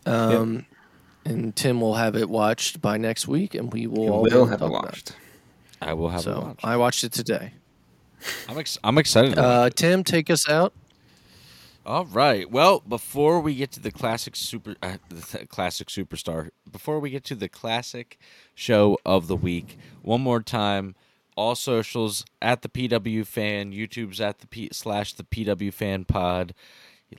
[0.05, 0.65] um,
[1.25, 4.45] and Tim will have it watched by next week, and we will You all will
[4.47, 5.15] have it talk about watched.
[5.81, 6.65] I will have it So watched.
[6.65, 7.53] I watched it today.
[8.49, 9.37] I'm ex- I'm excited.
[9.37, 10.73] Uh, Tim, take us out.
[11.85, 12.49] All right.
[12.51, 17.23] Well, before we get to the classic super, uh, the classic superstar, before we get
[17.25, 18.19] to the classic
[18.53, 20.95] show of the week, one more time,
[21.35, 26.53] all socials at the PW Fan, YouTube's at the P slash the PW Fan Pod.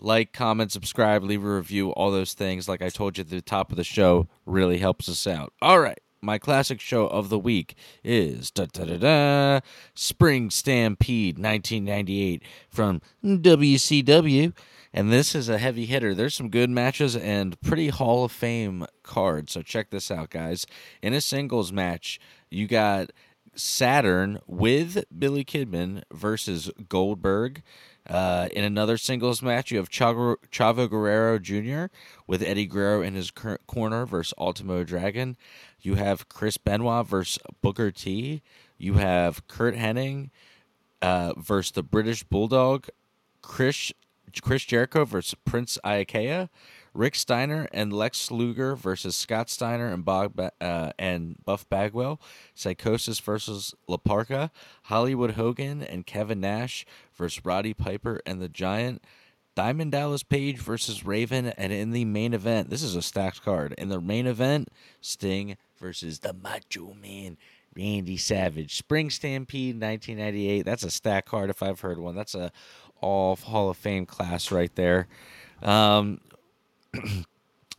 [0.01, 2.69] Like, comment, subscribe, leave a review, all those things.
[2.69, 5.53] Like I told you at the top of the show, really helps us out.
[5.61, 5.99] All right.
[6.23, 9.61] My classic show of the week is da da da da
[9.95, 14.53] Spring Stampede 1998 from WCW.
[14.93, 16.15] And this is a heavy hitter.
[16.15, 19.53] There's some good matches and pretty Hall of Fame cards.
[19.53, 20.67] So check this out, guys.
[21.01, 23.13] In a singles match, you got
[23.63, 27.63] Saturn with Billy Kidman versus Goldberg.
[28.09, 31.95] Uh, in another singles match, you have Chavo, Chavo Guerrero Jr.
[32.27, 35.37] with Eddie Guerrero in his corner versus Ultimo Dragon.
[35.81, 38.43] You have Chris Benoit versus Booker T.
[38.79, 40.31] You have Curt Hennig
[41.03, 42.89] uh, versus the British Bulldog.
[43.43, 43.93] Chris
[44.43, 46.49] Chris Jericho versus Prince Iaukea.
[46.93, 52.21] Rick Steiner and Lex Luger versus Scott Steiner and Bob uh, and Buff Bagwell,
[52.55, 54.51] Psicosis versus La Parka,
[54.85, 56.85] Hollywood Hogan and Kevin Nash
[57.15, 59.03] versus Roddy Piper and the Giant,
[59.55, 63.75] Diamond Dallas Page versus Raven, and in the main event, this is a stacked card.
[63.77, 64.69] In the main event,
[65.01, 67.37] Sting versus the Macho Man.
[67.77, 70.63] Randy Savage, Spring Stampede, 1998.
[70.63, 72.17] That's a stack card if I've heard one.
[72.17, 72.51] That's a
[73.01, 75.07] all Hall of Fame class right there.
[75.63, 76.21] Um,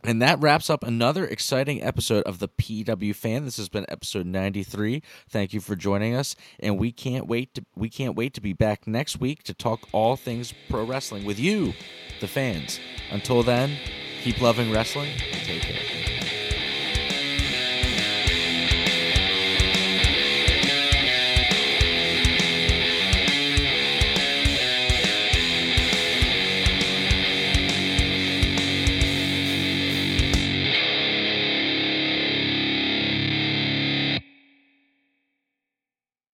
[0.04, 3.44] and that wraps up another exciting episode of the PW Fan.
[3.44, 5.02] This has been episode 93.
[5.28, 8.52] Thank you for joining us, and we can't wait to we can't wait to be
[8.52, 11.74] back next week to talk all things pro wrestling with you,
[12.20, 12.80] the fans.
[13.10, 13.76] Until then,
[14.22, 16.21] keep loving wrestling and take care.